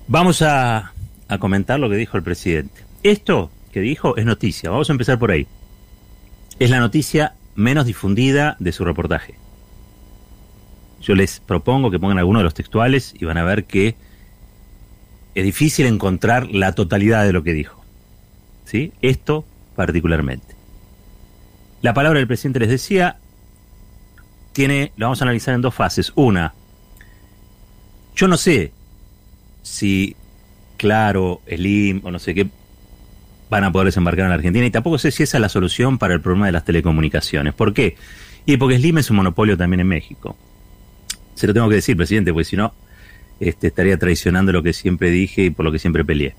Vamos 0.08 0.42
a, 0.42 0.94
comentar 1.39 1.80
lo 1.80 1.89
que 1.89 1.96
dijo 1.96 2.18
el 2.18 2.24
presidente. 2.24 2.82
Esto 3.04 3.51
que 3.72 3.82
dijo 3.82 4.18
es 4.18 4.25
noticia, 4.25 4.72
vamos 4.72 4.89
a 4.89 4.94
empezar 4.94 5.20
por 5.20 5.30
ahí. 5.30 5.46
Es 6.58 6.72
la 6.72 6.80
noticia 6.80 7.36
menos 7.60 7.86
difundida 7.86 8.56
de 8.60 8.72
su 8.72 8.86
reportaje. 8.86 9.36
Yo 11.01 11.13
les 11.16 11.39
propongo 11.39 11.92
que 11.92 12.00
pongan 12.00 12.18
alguno 12.18 12.39
de 12.39 12.44
los 12.44 12.54
textuales 12.54 13.13
y 13.20 13.25
van 13.25 13.38
a 13.38 13.44
ver 13.44 13.66
que 13.66 13.96
es 15.36 15.44
difícil 15.44 15.86
encontrar 15.86 16.48
la 16.50 16.74
totalidad 16.74 17.25
de 17.25 17.34
lo 17.34 17.44
que 17.44 17.54
dijo. 17.54 17.84
¿Sí? 18.66 18.94
Esto 19.01 19.46
particularmente. 19.75 20.56
La 21.82 21.94
palabra 21.94 22.20
del 22.20 22.28
presidente 22.28 22.60
les 22.60 22.70
decía 22.70 23.18
tiene, 24.54 24.92
lo 24.98 25.06
vamos 25.06 25.22
a 25.22 25.25
analizar 25.25 25.54
en 25.54 25.62
dos 25.62 25.74
fases. 25.74 26.12
Una, 26.16 26.54
yo 28.16 28.28
no 28.28 28.38
sé 28.38 28.74
si 29.62 30.16
Claro, 30.78 31.42
Slim 31.46 32.00
o 32.06 32.12
no 32.12 32.20
sé 32.20 32.34
qué 32.34 32.50
van 33.50 33.63
a 33.63 33.72
poder 33.72 33.88
desembarcar 33.88 34.27
en 34.27 34.32
Argentina 34.32 34.65
y 34.65 34.72
tampoco 34.72 34.98
sé 34.98 35.12
si 35.12 35.24
esa 35.24 35.38
es 35.38 35.41
la 35.41 35.50
solución 35.50 35.98
para 35.98 36.13
el 36.13 36.22
problema 36.22 36.46
de 36.46 36.51
las 36.51 36.65
telecomunicaciones. 36.65 37.53
¿Por 37.53 37.74
qué? 37.74 37.96
Y 38.46 38.58
porque 38.58 38.77
Slim 38.77 39.00
es 39.00 39.10
un 39.10 39.18
monopolio 39.18 39.58
también 39.58 39.82
en 39.82 39.88
México. 39.88 40.38
Se 41.36 41.48
lo 41.48 41.53
tengo 41.53 41.70
que 41.70 41.75
decir, 41.75 41.96
presidente, 41.98 42.32
porque 42.32 42.46
si 42.46 42.56
no, 42.56 42.74
este, 43.39 43.68
estaría 43.68 43.98
traicionando 43.98 44.51
lo 44.51 44.62
que 44.62 44.74
siempre 44.74 45.10
dije 45.10 45.46
y 45.46 45.50
por 45.50 45.65
lo 45.65 45.72
que 45.72 45.79
siempre 45.79 46.03
peleé. 46.06 46.36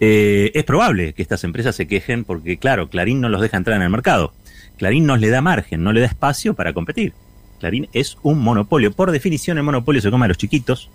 Eh, 0.00 0.50
es 0.54 0.64
probable 0.64 1.12
que 1.12 1.22
estas 1.22 1.44
empresas 1.44 1.76
se 1.76 1.86
quejen 1.86 2.24
porque, 2.24 2.56
claro, 2.58 2.88
Clarín 2.88 3.20
no 3.20 3.28
los 3.28 3.40
deja 3.40 3.56
entrar 3.56 3.76
en 3.76 3.82
el 3.82 3.90
mercado. 3.90 4.32
Clarín 4.76 5.06
no 5.06 5.16
le 5.16 5.28
da 5.28 5.40
margen, 5.40 5.82
no 5.82 5.92
le 5.92 6.00
da 6.00 6.06
espacio 6.06 6.54
para 6.54 6.72
competir. 6.72 7.12
Clarín 7.60 7.88
es 7.92 8.18
un 8.22 8.40
monopolio. 8.40 8.92
Por 8.92 9.10
definición, 9.10 9.58
el 9.58 9.64
monopolio 9.64 10.00
se 10.00 10.10
come 10.10 10.24
a 10.24 10.28
los 10.28 10.38
chiquitos 10.38 10.90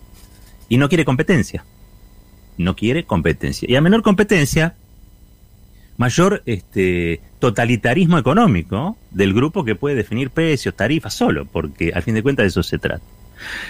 y 0.67 0.77
no 0.77 0.89
quiere 0.89 1.05
competencia. 1.05 1.63
No 2.57 2.75
quiere 2.75 3.05
competencia. 3.05 3.69
Y 3.69 3.75
a 3.75 3.81
menor 3.81 4.01
competencia, 4.01 4.75
mayor 5.99 6.41
este, 6.45 7.19
totalitarismo 7.39 8.17
económico 8.17 8.97
del 9.11 9.33
grupo 9.33 9.65
que 9.65 9.75
puede 9.75 9.97
definir 9.97 10.29
precios, 10.29 10.73
tarifas 10.73 11.13
solo, 11.13 11.45
porque 11.45 11.91
al 11.93 12.01
fin 12.03 12.15
de 12.15 12.23
cuentas 12.23 12.45
de 12.45 12.47
eso 12.47 12.63
se 12.63 12.79
trata. 12.79 13.03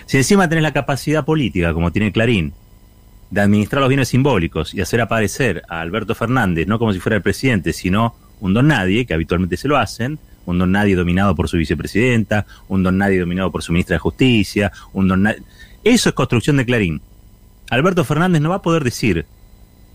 Si 0.05 0.17
encima 0.17 0.47
tenés 0.47 0.61
la 0.61 0.71
capacidad 0.71 1.25
política, 1.25 1.73
como 1.73 1.91
tiene 1.91 2.11
Clarín, 2.11 2.53
de 3.31 3.41
administrar 3.41 3.81
los 3.81 3.89
bienes 3.89 4.09
simbólicos 4.09 4.75
y 4.75 4.81
hacer 4.81 5.01
aparecer 5.01 5.63
a 5.69 5.81
Alberto 5.81 6.13
Fernández 6.13 6.67
no 6.67 6.77
como 6.77 6.93
si 6.93 6.99
fuera 6.99 7.15
el 7.15 7.23
presidente, 7.23 7.73
sino 7.73 8.13
un 8.39 8.53
don 8.53 8.67
nadie, 8.67 9.07
que 9.07 9.15
habitualmente 9.15 9.57
se 9.57 9.67
lo 9.67 9.77
hacen, 9.77 10.19
un 10.45 10.59
don 10.59 10.71
nadie 10.71 10.95
dominado 10.95 11.35
por 11.35 11.49
su 11.49 11.57
vicepresidenta, 11.57 12.45
un 12.67 12.83
don 12.83 12.99
nadie 12.99 13.19
dominado 13.19 13.51
por 13.51 13.63
su 13.63 13.71
ministra 13.71 13.95
de 13.95 13.99
Justicia, 13.99 14.71
un 14.93 15.07
don 15.07 15.23
nadie... 15.23 15.41
Eso 15.83 16.09
es 16.09 16.15
construcción 16.15 16.57
de 16.57 16.65
Clarín. 16.65 17.01
Alberto 17.71 18.03
Fernández 18.03 18.39
no 18.39 18.49
va 18.49 18.57
a 18.57 18.61
poder 18.61 18.83
decir 18.83 19.25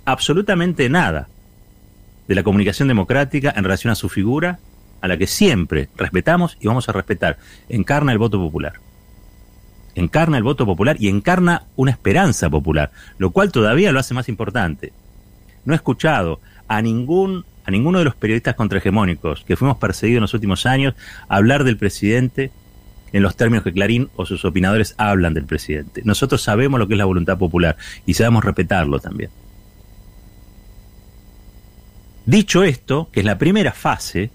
absolutamente 0.05 0.89
nada 0.89 1.29
de 2.29 2.35
la 2.35 2.43
comunicación 2.43 2.89
democrática 2.89 3.53
en 3.57 3.65
relación 3.65 3.91
a 3.91 3.97
su 3.97 4.09
figura, 4.09 4.59
a 5.01 5.09
la 5.09 5.17
que 5.17 5.27
siempre 5.27 5.89
respetamos 5.97 6.57
y 6.61 6.67
vamos 6.67 6.89
a 6.89 6.93
respetar. 6.93 7.39
Encarna 7.69 8.13
el 8.13 8.19
voto 8.19 8.39
popular. 8.39 8.75
Encarna 9.95 10.39
el 10.39 10.43
voto 10.43 10.67
popular 10.67 10.97
y 10.99 11.09
encarna 11.09 11.65
una 11.77 11.91
esperanza 11.91 12.51
popular, 12.51 12.91
lo 13.19 13.31
cual 13.31 13.53
todavía 13.53 13.93
lo 13.93 14.01
hace 14.01 14.15
más 14.15 14.29
importante. 14.29 14.93
No 15.65 15.73
he 15.73 15.77
escuchado 15.77 16.41
a 16.69 16.83
ningún 16.83 17.45
a 17.67 17.71
ninguno 17.71 17.99
de 17.99 18.05
los 18.05 18.15
periodistas 18.15 18.57
contrahegemónicos 18.57 19.43
que 19.45 19.57
fuimos 19.57 19.79
perseguidos 19.79 20.19
en 20.19 20.23
los 20.23 20.35
últimos 20.35 20.67
años 20.67 20.95
hablar 21.29 21.65
del 21.65 21.79
presidente 21.79 22.51
en 23.15 23.23
los 23.23 23.37
términos 23.37 23.65
que 23.65 23.73
Clarín 23.73 24.11
o 24.17 24.27
sus 24.27 24.45
opinadores 24.45 24.95
hablan 24.99 25.35
del 25.35 25.47
presidente. 25.47 26.03
Nosotros 26.05 26.43
sabemos 26.43 26.81
lo 26.81 26.89
que 26.89 26.95
es 26.95 26.99
la 26.99 27.05
voluntad 27.05 27.39
popular 27.39 27.77
y 28.05 28.15
sabemos 28.15 28.45
respetarlo 28.45 28.99
también. 28.99 29.31
Dicho 32.27 32.65
esto, 32.65 33.09
que 33.13 33.21
es 33.21 33.27
la 33.27 33.39
primera 33.39 33.73
fase, 33.73 34.31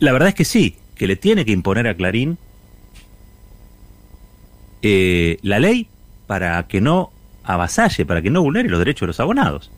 la 0.00 0.12
verdad 0.12 0.28
es 0.28 0.34
que 0.34 0.44
sí, 0.44 0.76
que 0.96 1.06
le 1.06 1.16
tiene 1.16 1.44
que 1.44 1.52
imponer 1.52 1.86
a 1.86 1.94
Clarín 1.94 2.36
eh, 4.82 5.38
la 5.42 5.58
ley 5.58 5.88
para 6.26 6.66
que 6.66 6.80
no 6.80 7.12
avasalle, 7.44 8.04
para 8.06 8.22
que 8.22 8.30
no 8.30 8.42
vulnere 8.42 8.68
los 8.68 8.78
derechos 8.78 9.02
de 9.02 9.06
los 9.08 9.20
abonados. 9.20 9.70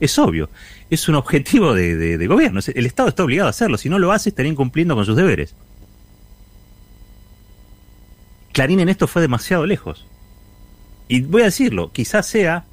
Es 0.00 0.18
obvio, 0.18 0.50
es 0.90 1.08
un 1.08 1.16
objetivo 1.16 1.74
de, 1.74 2.26
gobierno, 2.26 2.60
el 2.72 2.86
Estado 2.86 3.08
está 3.08 3.24
obligado 3.24 3.48
a 3.48 3.50
hacerlo, 3.50 3.78
si 3.78 3.88
no 3.88 3.98
lo 3.98 4.12
hace 4.12 4.28
estaría 4.28 4.52
incumpliendo 4.52 4.94
con 4.94 5.04
sus 5.04 5.16
deberes. 5.16 5.54
Clarín 8.52 8.80
en 8.80 8.88
esto 8.88 9.06
fue 9.06 9.22
demasiado 9.22 9.66
lejos. 9.66 10.06
Y 11.08 11.22
voy 11.22 11.42
a 11.42 11.46
decirlo, 11.46 11.92
quizás 11.92 12.26
sea 12.26 12.64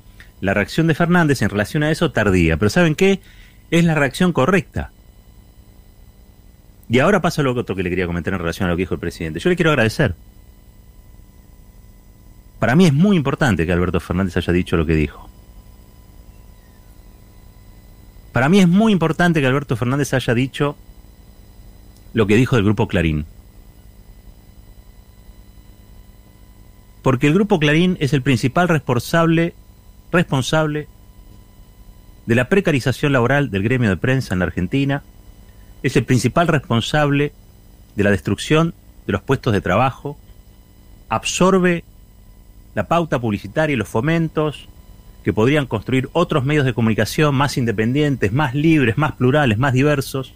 la 0.46 0.54
reacción 0.54 0.86
de 0.86 0.94
Fernández 0.94 1.42
en 1.42 1.50
relación 1.50 1.82
a 1.82 1.90
eso 1.90 2.12
tardía, 2.12 2.58
pero 2.58 2.70
¿saben 2.70 2.94
qué? 2.94 3.20
Es 3.72 3.84
la 3.84 3.96
reacción 3.96 4.32
correcta. 4.32 4.92
Y 6.88 7.00
ahora 7.00 7.20
pasa 7.20 7.42
lo 7.42 7.56
otro 7.56 7.76
que 7.76 7.82
le 7.82 7.90
quería 7.90 8.06
comentar 8.06 8.32
en 8.32 8.40
relación 8.40 8.68
a 8.68 8.72
lo 8.72 8.78
que 8.78 8.84
dijo 8.84 8.94
el 8.94 9.00
presidente. 9.00 9.40
Yo 9.40 9.50
le 9.50 9.56
quiero 9.56 9.72
agradecer. 9.72 10.14
Para 12.60 12.76
mí 12.76 12.86
es 12.86 12.94
muy 12.94 13.18
importante 13.18 13.66
que 13.66 13.74
Alberto 13.74 14.00
Fernández 14.00 14.38
haya 14.38 14.54
dicho 14.54 14.78
lo 14.78 14.86
que 14.86 14.94
dijo. 14.94 15.28
Para 18.32 18.48
mí 18.48 18.60
es 18.60 18.68
muy 18.68 18.92
importante 18.92 19.42
que 19.42 19.48
Alberto 19.48 19.76
Fernández 19.76 20.14
haya 20.14 20.36
dicho 20.36 20.76
lo 22.14 22.28
que 22.28 22.36
dijo 22.36 22.56
del 22.56 22.66
grupo 22.66 22.88
Clarín. 22.88 23.26
Porque 27.02 27.26
el 27.26 27.34
grupo 27.34 27.60
Clarín 27.60 27.98
es 28.00 28.14
el 28.14 28.22
principal 28.22 28.68
responsable 28.68 29.56
responsable 30.16 30.88
de 32.26 32.36
la 32.36 32.50
precarización 32.50 33.14
laboral 33.14 33.52
del 33.52 33.64
gremio 33.64 33.90
de 33.90 33.98
prensa 33.98 34.34
en 34.34 34.40
la 34.40 34.46
Argentina, 34.46 35.04
es 35.84 35.96
el 35.96 36.06
principal 36.06 36.48
responsable 36.48 37.34
de 37.96 38.04
la 38.04 38.10
destrucción 38.10 38.74
de 39.06 39.14
los 39.14 39.22
puestos 39.22 39.54
de 39.54 39.62
trabajo, 39.62 40.18
absorbe 41.10 41.84
la 42.74 42.88
pauta 42.88 43.20
publicitaria 43.20 43.74
y 43.74 43.78
los 43.78 43.88
fomentos 43.88 44.68
que 45.24 45.34
podrían 45.34 45.66
construir 45.66 46.10
otros 46.14 46.44
medios 46.44 46.66
de 46.66 46.74
comunicación 46.74 47.36
más 47.36 47.58
independientes, 47.58 48.32
más 48.34 48.54
libres, 48.54 48.98
más 48.98 49.14
plurales, 49.14 49.58
más 49.58 49.74
diversos, 49.74 50.34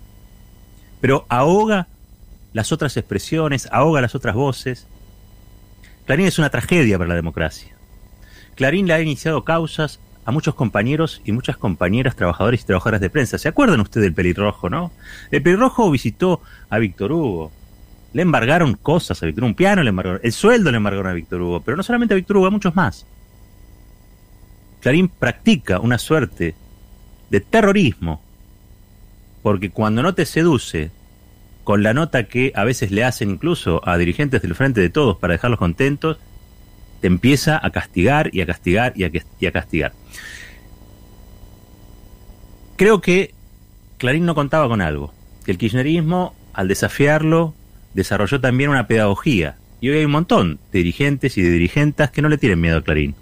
pero 1.02 1.26
ahoga 1.30 1.88
las 2.54 2.72
otras 2.72 2.98
expresiones, 2.98 3.68
ahoga 3.72 4.02
las 4.02 4.16
otras 4.16 4.36
voces. 4.36 4.88
Clarín 6.06 6.26
es 6.26 6.40
una 6.40 6.50
tragedia 6.50 6.98
para 6.98 7.10
la 7.10 7.16
democracia. 7.16 7.79
Clarín 8.60 8.88
le 8.88 8.94
ha 8.94 9.02
iniciado 9.02 9.46
causas 9.46 10.02
a 10.26 10.32
muchos 10.32 10.54
compañeros 10.54 11.22
y 11.24 11.32
muchas 11.32 11.56
compañeras 11.56 12.18
trabajadores 12.18 12.62
y 12.62 12.66
trabajadoras 12.66 13.00
de 13.00 13.10
prensa. 13.10 13.38
¿Se 13.38 13.48
acuerdan 13.48 13.80
ustedes 13.80 14.04
del 14.04 14.14
pelirrojo, 14.14 14.70
no? 14.70 14.92
El 15.32 15.42
pelirrojo 15.42 15.90
visitó 15.90 16.42
a 16.70 16.78
Víctor 16.78 17.14
Hugo. 17.14 17.54
Le 18.12 18.22
embargaron 18.22 18.74
cosas 18.74 19.24
a 19.24 19.26
Víctor 19.26 19.46
Hugo, 19.46 19.52
un 19.52 19.56
piano 19.56 19.82
le 19.82 19.92
embargaron, 19.92 20.20
el 20.22 20.34
sueldo 20.34 20.72
le 20.72 20.76
embargaron 20.76 21.08
a 21.08 21.14
Víctor 21.14 21.42
Hugo, 21.42 21.62
pero 21.62 21.78
no 21.78 21.84
solamente 21.84 22.14
a 22.14 22.18
Víctor 22.18 22.36
Hugo, 22.36 22.48
a 22.48 22.52
muchos 22.52 22.76
más. 22.76 23.06
Clarín 24.82 25.08
practica 25.08 25.80
una 25.80 25.98
suerte 25.98 26.54
de 27.30 27.40
terrorismo, 27.40 28.22
porque 29.42 29.70
cuando 29.70 30.04
no 30.04 30.16
te 30.16 30.26
seduce 30.26 30.92
con 31.64 31.82
la 31.82 31.94
nota 31.94 32.26
que 32.26 32.52
a 32.56 32.66
veces 32.66 32.92
le 32.92 33.06
hacen 33.06 33.30
incluso 33.30 33.88
a 33.88 33.98
dirigentes 33.98 34.42
del 34.42 34.54
Frente 34.54 34.82
de 34.82 34.90
Todos 34.90 35.16
para 35.18 35.32
dejarlos 35.32 35.60
contentos, 35.60 36.20
te 37.02 37.08
empieza 37.08 37.60
a 37.64 37.70
castigar 37.72 38.30
y 38.34 38.42
a 38.42 38.46
castigar 38.46 38.94
y 38.96 39.06
a, 39.46 39.52
castigar. 39.52 39.94
Creo 42.76 43.02
que 43.02 43.34
Clarín 43.98 44.26
no 44.26 44.36
contaba 44.36 44.68
con 44.68 44.82
algo, 44.82 45.14
el 45.46 45.58
kirchnerismo, 45.58 46.36
al 46.54 46.68
desafiarlo, 46.68 47.54
desarrolló 47.94 48.40
también 48.40 48.70
una 48.70 48.88
pedagogía. 48.88 49.58
Y 49.82 49.90
hoy 49.90 49.98
hay 49.98 50.06
un 50.06 50.12
montón 50.12 50.60
de 50.72 50.80
dirigentes 50.80 51.38
y 51.38 51.42
de 51.42 51.50
dirigentas 51.50 52.12
que 52.12 52.22
no 52.22 52.30
le 52.30 52.38
tienen 52.38 52.60
miedo 52.60 52.78
a 52.78 52.84
Clarín. 52.84 53.16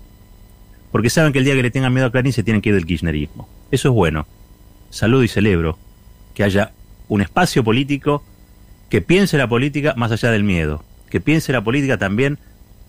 Porque 0.91 1.09
saben 1.09 1.33
que 1.33 1.39
el 1.39 1.45
día 1.45 1.55
que 1.55 1.63
le 1.63 1.71
tengan 1.71 1.93
miedo 1.93 2.07
a 2.07 2.11
Clarín 2.11 2.33
se 2.33 2.43
tienen 2.43 2.61
que 2.61 2.69
ir 2.69 2.75
del 2.75 2.85
kirchnerismo. 2.85 3.47
Eso 3.71 3.89
es 3.89 3.93
bueno. 3.93 4.27
Saludo 4.89 5.23
y 5.23 5.27
celebro 5.27 5.77
que 6.33 6.43
haya 6.43 6.71
un 7.07 7.21
espacio 7.21 7.63
político 7.63 8.23
que 8.89 9.01
piense 9.01 9.37
la 9.37 9.47
política 9.47 9.93
más 9.95 10.11
allá 10.11 10.31
del 10.31 10.43
miedo, 10.43 10.83
que 11.09 11.19
piense 11.19 11.51
la 11.51 11.63
política 11.63 11.97
también 11.97 12.39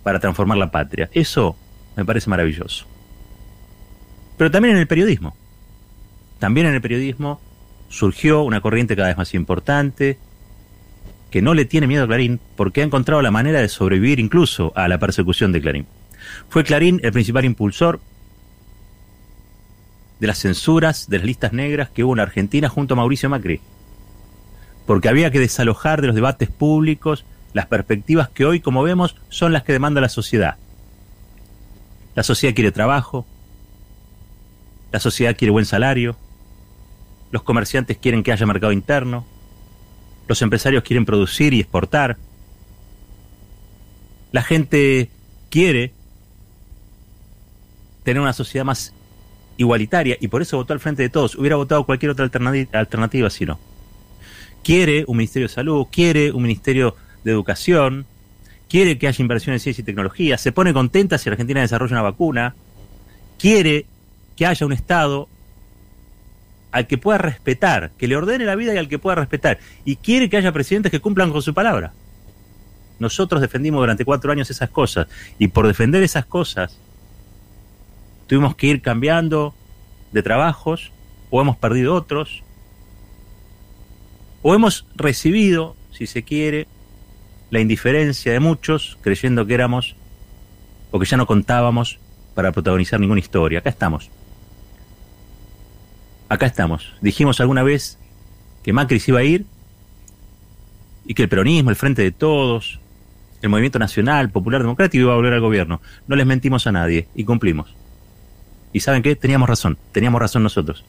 para 0.09 0.21
transformar 0.21 0.57
la 0.57 0.71
patria. 0.71 1.11
Eso 1.13 1.55
me 1.95 2.03
parece 2.03 2.31
maravilloso. 2.31 2.87
Pero 4.39 4.51
también 4.51 4.77
en 4.77 4.81
el 4.81 4.87
periodismo. 4.87 5.37
También 6.39 6.67
en 6.67 6.73
el 6.73 6.81
periodismo 6.81 7.43
surgió 7.91 8.41
una 8.41 8.63
corriente 8.63 8.97
cada 8.97 9.09
vez 9.09 9.19
más 9.19 9.35
importante 9.35 10.17
que 11.31 11.43
no 11.43 11.53
le 11.53 11.67
tiene 11.67 11.87
miedo 11.87 12.05
a 12.05 12.07
Clarín 12.07 12.41
porque 12.57 12.81
ha 12.81 12.85
encontrado 12.85 13.21
la 13.21 13.31
manera 13.31 13.61
de 13.61 13.69
sobrevivir 13.69 14.19
incluso 14.19 14.73
a 14.77 14.89
la 14.89 14.97
persecución 14.97 15.53
de 15.53 15.61
Clarín. 15.61 15.87
Fue 16.49 16.65
Clarín 16.65 17.01
el 17.03 17.13
principal 17.13 17.45
impulsor 17.45 18.01
de 20.21 20.27
las 20.27 20.39
censuras 20.39 21.11
de 21.11 21.19
las 21.19 21.27
listas 21.27 21.53
negras 21.53 21.91
que 21.91 22.03
hubo 22.03 22.15
en 22.15 22.21
Argentina 22.21 22.71
junto 22.71 22.95
a 22.95 22.97
Mauricio 22.97 23.29
Macri. 23.29 23.61
Porque 24.87 25.11
había 25.11 25.31
que 25.31 25.39
desalojar 25.39 26.01
de 26.01 26.07
los 26.07 26.17
debates 26.17 26.49
públicos 26.49 27.27
las 27.53 27.67
perspectivas 27.67 28.29
que 28.29 28.45
hoy, 28.45 28.61
como 28.61 28.83
vemos, 28.83 29.17
son 29.29 29.53
las 29.53 29.63
que 29.63 29.73
demanda 29.73 30.01
la 30.01 30.09
sociedad. 30.09 30.57
La 32.15 32.23
sociedad 32.23 32.55
quiere 32.55 32.73
trabajo, 32.73 33.27
la 34.93 35.01
sociedad 35.01 35.37
quiere 35.37 35.53
buen 35.53 35.67
salario, 35.67 36.17
los 37.31 37.43
comerciantes 37.43 37.99
quieren 37.99 38.23
que 38.23 38.33
haya 38.33 38.47
mercado 38.47 38.73
interno, 38.73 39.27
los 40.27 40.43
empresarios 40.43 40.83
quieren 40.83 41.05
producir 41.05 41.55
y 41.55 41.61
exportar, 41.61 42.17
la 44.33 44.43
gente 44.43 45.11
quiere 45.51 45.93
tener 48.03 48.21
una 48.21 48.33
sociedad 48.33 48.65
más 48.65 48.95
igualitaria 49.57 50.17
y 50.21 50.29
por 50.29 50.43
eso 50.43 50.57
votó 50.57 50.73
al 50.73 50.81
frente 50.81 51.03
de 51.03 51.09
todos. 51.09 51.35
Hubiera 51.35 51.57
votado 51.57 51.85
cualquier 51.85 52.11
otra 52.11 52.25
alternativa 52.73 53.31
si 53.31 53.45
no. 53.45 53.59
Quiere 54.63 55.05
un 55.07 55.17
ministerio 55.17 55.49
de 55.49 55.55
salud, 55.55 55.87
quiere 55.91 56.33
un 56.33 56.43
ministerio 56.43 56.95
de 57.25 57.33
educación, 57.33 58.07
quiere 58.69 58.99
que 58.99 59.09
haya 59.09 59.23
inversión 59.23 59.55
en 59.55 59.61
ciencia 59.61 59.83
y 59.83 59.85
tecnología, 59.85 60.39
se 60.39 60.53
pone 60.53 60.73
contenta 60.73 61.19
si 61.19 61.29
Argentina 61.29 61.61
desarrolla 61.61 61.93
una 61.93 62.03
vacuna, 62.03 62.55
quiere 63.39 63.87
que 64.37 64.47
haya 64.47 64.67
un 64.67 64.73
Estado 64.73 65.29
al 66.71 66.87
que 66.87 66.99
pueda 66.99 67.19
respetar, 67.19 67.91
que 67.97 68.07
le 68.07 68.17
ordene 68.17 68.45
la 68.45 68.55
vida 68.55 68.75
y 68.75 68.79
al 68.79 68.89
que 68.89 68.99
pueda 68.99 69.17
respetar, 69.17 69.59
y 69.85 69.97
quiere 69.97 70.29
que 70.29 70.37
haya 70.37 70.53
presidentes 70.53 70.93
que 70.93 71.01
cumplan 71.01 71.33
con 71.33 71.43
su 71.43 71.55
palabra. 71.55 71.93
Nosotros 72.99 73.41
defendimos 73.41 73.81
durante 73.81 74.05
cuatro 74.05 74.33
años 74.33 74.51
esas 74.51 74.71
cosas 74.71 75.07
y 75.39 75.49
por 75.49 75.67
defender 75.67 76.03
esas 76.03 76.27
cosas 76.27 76.79
tuvimos 78.27 78.57
que 78.57 78.67
ir 78.67 78.83
cambiando 78.83 79.55
de 80.13 80.23
trabajos 80.23 80.93
o 81.31 81.41
hemos 81.41 81.57
perdido 81.57 81.95
otros 81.95 82.43
o 84.43 84.55
hemos 84.55 84.87
recibido, 84.97 85.77
si 85.93 86.07
se 86.07 86.23
quiere, 86.23 86.67
la 87.51 87.61
indiferencia 87.61 88.33
de 88.33 88.41
muchos 88.41 88.99
creyendo 89.01 89.47
que 89.47 89.55
éramos 89.55 89.97
o 90.91 90.99
que 90.99 91.07
ya 91.07 91.17
no 91.17 91.27
contábamos 91.27 91.99
para 92.35 92.53
protagonizar 92.53 93.01
ninguna 93.01 93.21
historia. 93.21 93.61
Acá 93.61 93.71
estamos. 93.71 94.11
Acá 96.29 96.47
estamos. 96.47 96.95
Dijimos 97.01 97.41
alguna 97.41 97.63
vez 97.63 97.99
que 98.63 98.73
Macri 98.73 99.03
iba 99.07 99.21
a 99.21 99.25
ir 99.25 99.47
y 101.07 101.15
que 101.15 101.23
el 101.23 101.29
peronismo, 101.29 101.71
el 101.71 101.77
Frente 101.77 102.03
de 102.03 102.13
Todos, 102.13 102.81
el 103.41 103.49
Movimiento 103.49 103.79
Nacional, 103.79 104.31
Popular 104.31 104.61
Democrático 104.61 105.03
iba 105.03 105.13
a 105.13 105.17
volver 105.17 105.33
al 105.33 105.41
gobierno. 105.41 105.81
No 106.07 106.17
les 106.17 106.27
mentimos 106.27 106.67
a 106.67 106.73
nadie 106.73 107.09
y 107.15 107.25
cumplimos. 107.25 107.75
¿Y 108.73 108.81
saben 108.81 109.03
qué? 109.03 109.17
Teníamos 109.17 109.49
razón, 109.49 109.79
teníamos 109.93 110.21
razón 110.21 110.43
nosotros. 110.43 110.85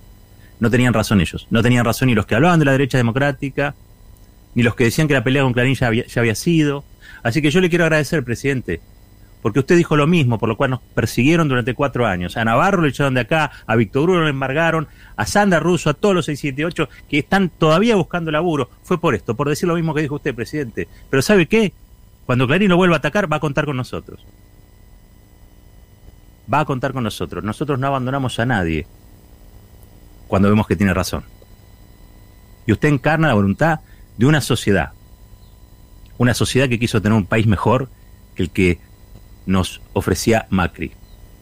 No 0.59 0.69
tenían 0.69 0.93
razón 0.93 1.21
ellos, 1.21 1.47
no 1.49 1.63
tenían 1.63 1.85
razón 1.85 2.07
ni 2.07 2.15
los 2.15 2.25
que 2.25 2.35
hablaban 2.35 2.59
de 2.59 2.65
la 2.65 2.73
derecha 2.73 2.97
democrática, 2.97 3.75
ni 4.55 4.63
los 4.63 4.75
que 4.75 4.85
decían 4.85 5.07
que 5.07 5.13
la 5.13 5.23
pelea 5.23 5.43
con 5.43 5.53
Clarín 5.53 5.75
ya 5.75 5.87
había, 5.87 6.35
sido. 6.35 6.83
Así 7.23 7.41
que 7.41 7.51
yo 7.51 7.61
le 7.61 7.69
quiero 7.69 7.85
agradecer, 7.85 8.23
presidente, 8.23 8.81
porque 9.41 9.59
usted 9.59 9.77
dijo 9.77 9.95
lo 9.95 10.07
mismo, 10.07 10.37
por 10.37 10.49
lo 10.49 10.57
cual 10.57 10.71
nos 10.71 10.81
persiguieron 10.81 11.47
durante 11.47 11.73
cuatro 11.73 12.05
años. 12.05 12.37
A 12.37 12.45
Navarro 12.45 12.81
le 12.81 12.89
echaron 12.89 13.13
de 13.13 13.21
acá, 13.21 13.51
a 13.65 13.75
Víctor 13.75 14.09
Hugo 14.09 14.19
lo 14.19 14.27
embargaron, 14.27 14.87
a 15.15 15.25
Sandra 15.25 15.59
Russo, 15.59 15.89
a 15.89 15.93
todos 15.93 16.15
los 16.15 16.25
678 16.25 16.89
que 17.09 17.19
están 17.19 17.49
todavía 17.49 17.95
buscando 17.95 18.31
laburo. 18.31 18.69
Fue 18.83 18.99
por 18.99 19.15
esto, 19.15 19.35
por 19.35 19.49
decir 19.49 19.67
lo 19.67 19.75
mismo 19.75 19.93
que 19.93 20.01
dijo 20.01 20.15
usted, 20.15 20.35
presidente. 20.35 20.87
Pero 21.09 21.21
¿sabe 21.21 21.47
qué? 21.47 21.73
Cuando 22.25 22.47
Clarín 22.47 22.69
lo 22.69 22.77
vuelva 22.77 22.95
a 22.95 22.99
atacar, 22.99 23.31
va 23.31 23.37
a 23.37 23.39
contar 23.41 23.65
con 23.65 23.77
nosotros. 23.77 24.25
Va 26.51 26.61
a 26.61 26.65
contar 26.65 26.93
con 26.93 27.03
nosotros. 27.03 27.43
Nosotros 27.43 27.79
no 27.79 27.87
abandonamos 27.87 28.39
a 28.39 28.45
nadie 28.45 28.87
cuando 30.27 30.49
vemos 30.49 30.67
que 30.67 30.75
tiene 30.75 30.93
razón. 30.93 31.23
Y 32.65 32.71
usted 32.71 32.89
encarna 32.89 33.27
la 33.27 33.33
voluntad 33.33 33.79
de 34.19 34.25
una 34.25 34.41
sociedad. 34.41 34.91
Una 36.17 36.33
sociedad 36.33 36.67
que 36.67 36.77
quiso 36.77 37.01
tener 37.01 37.17
un 37.17 37.25
país 37.25 37.47
mejor 37.47 37.89
que 38.35 38.43
el 38.43 38.49
que 38.49 38.79
nos 39.45 39.81
ofrecía 39.93 40.45
Macri, 40.49 40.91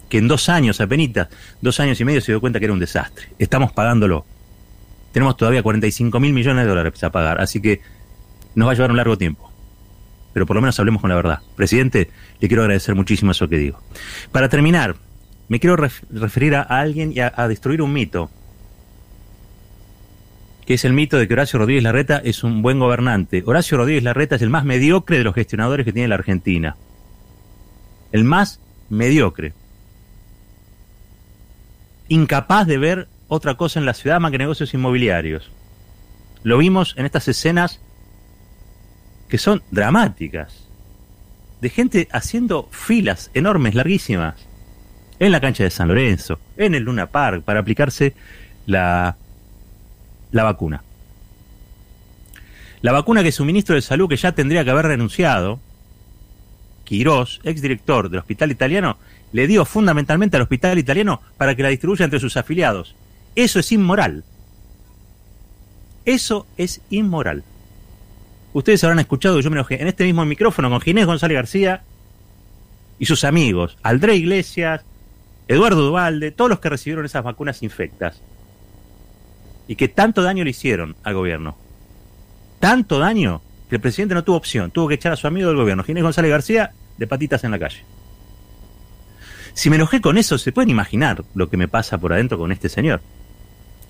que 0.10 0.20
en 0.20 0.28
dos 0.28 0.48
años, 0.48 0.80
apenas, 0.80 1.28
dos 1.60 1.80
años 1.80 2.00
y 2.00 2.06
medio 2.06 2.22
se 2.22 2.32
dio 2.32 2.40
cuenta 2.40 2.60
que 2.60 2.66
era 2.66 2.74
un 2.74 2.80
desastre. 2.80 3.30
Estamos 3.40 3.72
pagándolo. 3.72 4.26
Tenemos 5.12 5.36
todavía 5.36 5.64
45 5.64 6.20
mil 6.20 6.34
millones 6.34 6.66
de 6.66 6.70
dólares 6.70 7.04
a 7.04 7.12
pagar, 7.12 7.42
así 7.42 7.60
que 7.60 7.82
nos 8.54 8.68
va 8.68 8.74
a 8.74 8.76
llevar 8.76 8.92
un 8.92 8.98
largo 8.98 9.18
tiempo. 9.18 9.52
Pero 10.34 10.46
por 10.46 10.56
lo 10.56 10.62
menos 10.62 10.80
hablemos 10.80 11.02
con 11.02 11.10
la 11.10 11.16
verdad. 11.16 11.40
Presidente, 11.56 12.12
le 12.40 12.48
quiero 12.48 12.62
agradecer 12.62 12.94
muchísimo 12.94 13.32
eso 13.32 13.50
que 13.50 13.58
digo. 13.58 13.82
Para 14.32 14.50
terminar, 14.50 14.98
me 15.48 15.60
quiero 15.60 15.78
referir 15.78 16.54
a, 16.54 16.62
alguien 16.62 17.12
y 17.12 17.22
a, 17.22 17.34
a 17.36 17.48
destruir 17.48 17.82
un 17.82 17.92
mito 17.92 18.30
que 20.68 20.76
es 20.76 20.86
el 20.86 20.94
mito 20.94 21.18
de 21.18 21.28
que 21.28 21.34
Horacio 21.34 21.58
Rodríguez 21.58 21.84
Larreta 21.84 22.22
es 22.24 22.44
un 22.44 22.62
buen 22.62 22.78
gobernante. 22.78 23.42
Horacio 23.46 23.78
Rodríguez 23.78 24.04
Larreta 24.04 24.36
es 24.36 24.44
el 24.44 24.52
más 24.52 24.66
mediocre 24.66 25.18
de 25.18 25.24
los 25.24 25.34
gestionadores 25.34 25.86
que 25.86 25.94
tiene 25.94 26.10
la 26.10 26.16
Argentina 26.16 26.76
el 28.12 28.24
más 28.24 28.60
mediocre, 28.90 29.54
incapaz 32.08 32.68
de 32.68 32.78
ver 32.78 33.08
otra 33.28 33.56
cosa 33.56 33.80
en 33.80 33.86
la 33.86 33.94
ciudad 33.94 34.20
más 34.20 34.32
que 34.32 34.38
negocios 34.38 34.74
inmobiliarios. 34.74 35.52
Lo 36.44 36.58
vimos 36.58 36.94
en 36.98 37.06
estas 37.06 37.28
escenas 37.28 37.80
que 39.28 39.38
son 39.38 39.62
dramáticas, 39.72 40.68
de 41.60 41.70
gente 41.70 42.08
haciendo 42.12 42.70
filas 42.72 43.30
enormes, 43.34 43.76
larguísimas, 43.76 44.36
en 45.20 45.32
la 45.32 45.42
cancha 45.42 45.64
de 45.64 45.72
San 45.72 45.88
Lorenzo, 45.88 46.40
en 46.56 46.76
el 46.76 46.84
Luna 46.84 47.08
Park, 47.08 47.44
para 47.44 47.60
aplicarse 47.60 48.13
la, 48.68 49.18
la 50.32 50.44
vacuna. 50.44 50.84
La 52.82 52.92
vacuna 52.92 53.24
que 53.24 53.32
su 53.32 53.44
ministro 53.44 53.76
de 53.76 53.82
Salud, 53.82 54.08
que 54.08 54.18
ya 54.18 54.34
tendría 54.34 54.63
que 54.63 54.70
haber 54.70 54.86
renunciado, 54.86 55.60
Quirós, 56.84 57.42
exdirector 57.44 58.10
del 58.10 58.20
Hospital 58.20 58.52
Italiano, 58.52 58.98
le 59.34 59.48
dio 59.48 59.66
fundamentalmente 59.66 60.38
al 60.38 60.44
Hospital 60.44 60.78
Italiano 60.78 61.22
para 61.38 61.56
que 61.56 61.63
la 61.63 61.70
distribuya 61.70 62.06
entre 62.06 62.20
sus 62.20 62.38
afiliados. 62.38 62.96
Eso 63.36 63.60
es 63.60 63.72
inmoral. 63.72 64.24
Eso 66.06 66.48
es 66.56 66.82
inmoral. 66.90 67.44
Ustedes 68.54 68.84
habrán 68.84 69.00
escuchado, 69.00 69.42
yo 69.42 69.50
me 69.50 69.58
enojé 69.58 69.82
en 69.82 69.88
este 69.88 70.06
mismo 70.06 70.24
micrófono 70.26 70.70
con 70.70 70.80
Ginés 70.80 71.06
González 71.06 71.36
García 71.36 71.82
y 73.00 73.06
sus 73.06 73.24
amigos, 73.24 73.78
Aldré 73.84 74.16
Iglesias, 74.16 74.84
Eduardo 75.48 75.82
Duvalde, 75.82 76.32
todos 76.32 76.50
los 76.50 76.60
que 76.60 76.70
recibieron 76.70 77.06
esas 77.06 77.24
vacunas 77.24 77.62
infectas 77.63 78.22
y 79.67 79.75
que 79.75 79.88
tanto 79.88 80.23
daño 80.23 80.43
le 80.43 80.51
hicieron 80.51 80.95
al 81.03 81.13
gobierno. 81.13 81.58
Tanto 82.60 82.99
daño 82.99 83.41
que 83.69 83.75
el 83.75 83.82
presidente 83.82 84.15
no 84.15 84.23
tuvo 84.23 84.38
opción, 84.38 84.71
tuvo 84.71 84.88
que 84.88 84.95
echar 84.95 85.13
a 85.13 85.17
su 85.17 85.27
amigo 85.27 85.49
del 85.49 85.58
gobierno, 85.58 85.84
Ginés 85.84 86.03
González 86.03 86.32
García, 86.32 86.71
de 86.97 87.08
patitas 87.08 87.43
en 87.43 87.51
la 87.51 87.60
calle. 87.60 87.84
Si 89.53 89.69
me 89.69 89.75
enojé 89.75 90.01
con 90.01 90.17
eso, 90.17 90.38
se 90.38 90.51
pueden 90.51 90.69
imaginar 90.69 91.23
lo 91.34 91.49
que 91.49 91.58
me 91.58 91.67
pasa 91.67 91.97
por 91.97 92.13
adentro 92.13 92.38
con 92.38 92.51
este 92.51 92.69
señor, 92.69 93.01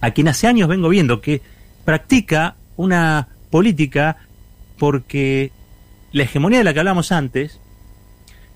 a 0.01 0.11
quien 0.11 0.27
hace 0.27 0.47
años 0.47 0.69
vengo 0.69 0.89
viendo 0.89 1.21
que 1.21 1.41
practica 1.85 2.55
una 2.75 3.27
política 3.49 4.17
porque 4.77 5.51
la 6.11 6.23
hegemonía 6.23 6.59
de 6.59 6.63
la 6.63 6.73
que 6.73 6.79
hablamos 6.79 7.11
antes 7.11 7.59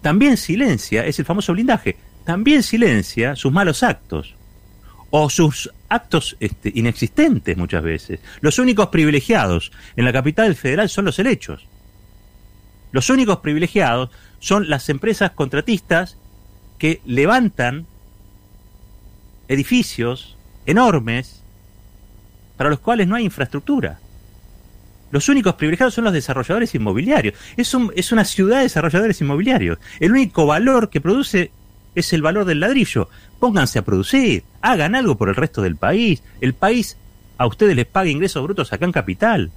también 0.01 0.37
silencia, 0.37 1.05
es 1.05 1.19
el 1.19 1.25
famoso 1.25 1.53
blindaje, 1.53 1.97
también 2.25 2.63
silencia 2.63 3.35
sus 3.35 3.51
malos 3.51 3.83
actos 3.83 4.35
o 5.09 5.29
sus 5.29 5.71
actos 5.91 6.37
este, 6.39 6.71
inexistentes 6.73 7.57
muchas 7.57 7.83
veces. 7.83 8.21
Los 8.39 8.59
únicos 8.59 8.87
privilegiados 8.87 9.71
en 9.97 10.05
la 10.05 10.13
capital 10.13 10.55
federal 10.55 10.89
son 10.89 11.05
los 11.05 11.19
helechos. 11.19 11.67
Los 12.93 13.09
únicos 13.09 13.39
privilegiados 13.39 14.09
son 14.39 14.69
las 14.69 14.87
empresas 14.89 15.31
contratistas 15.31 16.17
que 16.77 17.01
levantan 17.05 17.85
edificios 19.49 20.37
enormes 20.65 21.43
para 22.55 22.69
los 22.69 22.79
cuales 22.79 23.07
no 23.07 23.15
hay 23.15 23.25
infraestructura. 23.25 23.99
Los 25.11 25.27
únicos 25.27 25.55
privilegiados 25.55 25.93
son 25.93 26.05
los 26.05 26.13
desarrolladores 26.13 26.73
inmobiliarios. 26.73 27.35
Es, 27.57 27.75
es 27.95 28.11
una 28.13 28.23
ciudad 28.23 28.57
de 28.57 28.63
desarrolladores 28.63 29.19
inmobiliarios. 29.19 29.77
El 29.99 30.13
único 30.13 30.45
valor 30.45 30.89
que 30.89 31.01
produce 31.01 31.51
es 31.95 32.13
el 32.13 32.21
valor 32.21 32.45
del 32.45 32.61
ladrillo. 32.61 33.09
Pónganse 33.41 33.79
a 33.79 33.81
producir, 33.81 34.43
hagan 34.61 34.93
algo 34.93 35.17
por 35.17 35.27
el 35.27 35.35
resto 35.35 35.63
del 35.63 35.75
país. 35.75 36.21
El 36.41 36.53
país 36.53 36.95
a 37.39 37.47
ustedes 37.47 37.75
les 37.75 37.87
paga 37.87 38.07
ingresos 38.07 38.43
brutos 38.43 38.71
acá 38.71 38.85
en 38.85 38.91
capital. 38.91 39.51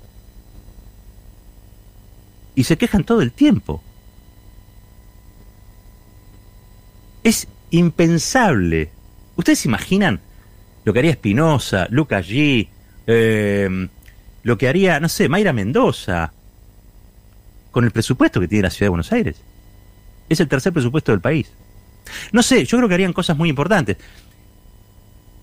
Y 2.54 2.64
se 2.64 2.78
quejan 2.78 3.04
todo 3.04 3.20
el 3.20 3.30
tiempo. 3.30 3.82
Es 7.24 7.46
impensable. 7.72 8.90
¿Ustedes 9.36 9.58
se 9.58 9.68
imaginan 9.68 10.18
lo 10.84 10.94
que 10.94 11.00
haría 11.00 11.10
Espinosa, 11.10 11.86
Lucas 11.90 12.26
G., 12.26 12.66
eh, 13.06 13.88
lo 14.44 14.56
que 14.56 14.66
haría, 14.66 14.98
no 14.98 15.10
sé, 15.10 15.28
Mayra 15.28 15.52
Mendoza, 15.52 16.32
con 17.70 17.84
el 17.84 17.90
presupuesto 17.90 18.40
que 18.40 18.48
tiene 18.48 18.62
la 18.62 18.70
ciudad 18.70 18.86
de 18.86 18.96
Buenos 18.96 19.12
Aires? 19.12 19.36
Es 20.30 20.40
el 20.40 20.48
tercer 20.48 20.72
presupuesto 20.72 21.12
del 21.12 21.20
país. 21.20 21.52
No 22.32 22.42
sé, 22.42 22.64
yo 22.64 22.78
creo 22.78 22.88
que 22.88 22.94
harían 22.94 23.12
cosas 23.12 23.36
muy 23.36 23.48
importantes. 23.48 23.96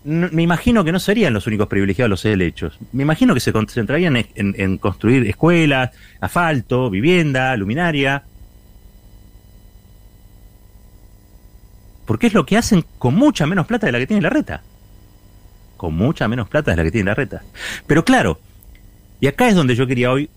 me 0.03 0.41
imagino 0.41 0.83
que 0.83 0.91
no 0.91 0.99
serían 0.99 1.33
los 1.33 1.47
únicos 1.47 1.67
privilegiados 1.67 2.09
los 2.09 2.25
helechos. 2.25 2.79
Me 2.91 3.03
imagino 3.03 3.33
que 3.33 3.39
se 3.39 3.53
concentrarían 3.53 4.25
en, 4.35 4.77
construir 4.77 5.27
escuelas, 5.27 5.91
asfalto, 6.19 6.89
vivienda, 6.89 7.55
luminaria. 7.55 8.23
Porque 12.05 12.27
es 12.27 12.33
lo 12.33 12.45
que 12.45 12.57
hacen 12.57 12.83
con 12.97 13.15
mucha 13.15 13.45
menos 13.45 13.67
plata 13.67 13.85
de 13.85 13.91
la 13.91 13.99
que 13.99 14.07
tiene 14.07 14.21
la 14.21 14.29
reta. 14.29 14.63
Con 15.77 15.95
mucha 15.95 16.27
menos 16.27 16.49
plata 16.49 16.71
de 16.71 16.77
la 16.77 16.83
que 16.83 16.91
tiene 16.91 17.09
la 17.09 17.15
reta. 17.15 17.43
Pero 17.87 18.03
claro, 18.03 18.39
y 19.19 19.27
acá 19.27 19.47
es 19.47 19.55
donde 19.55 19.75
yo 19.75 19.87
quería 19.87 20.11
hoy 20.11 20.29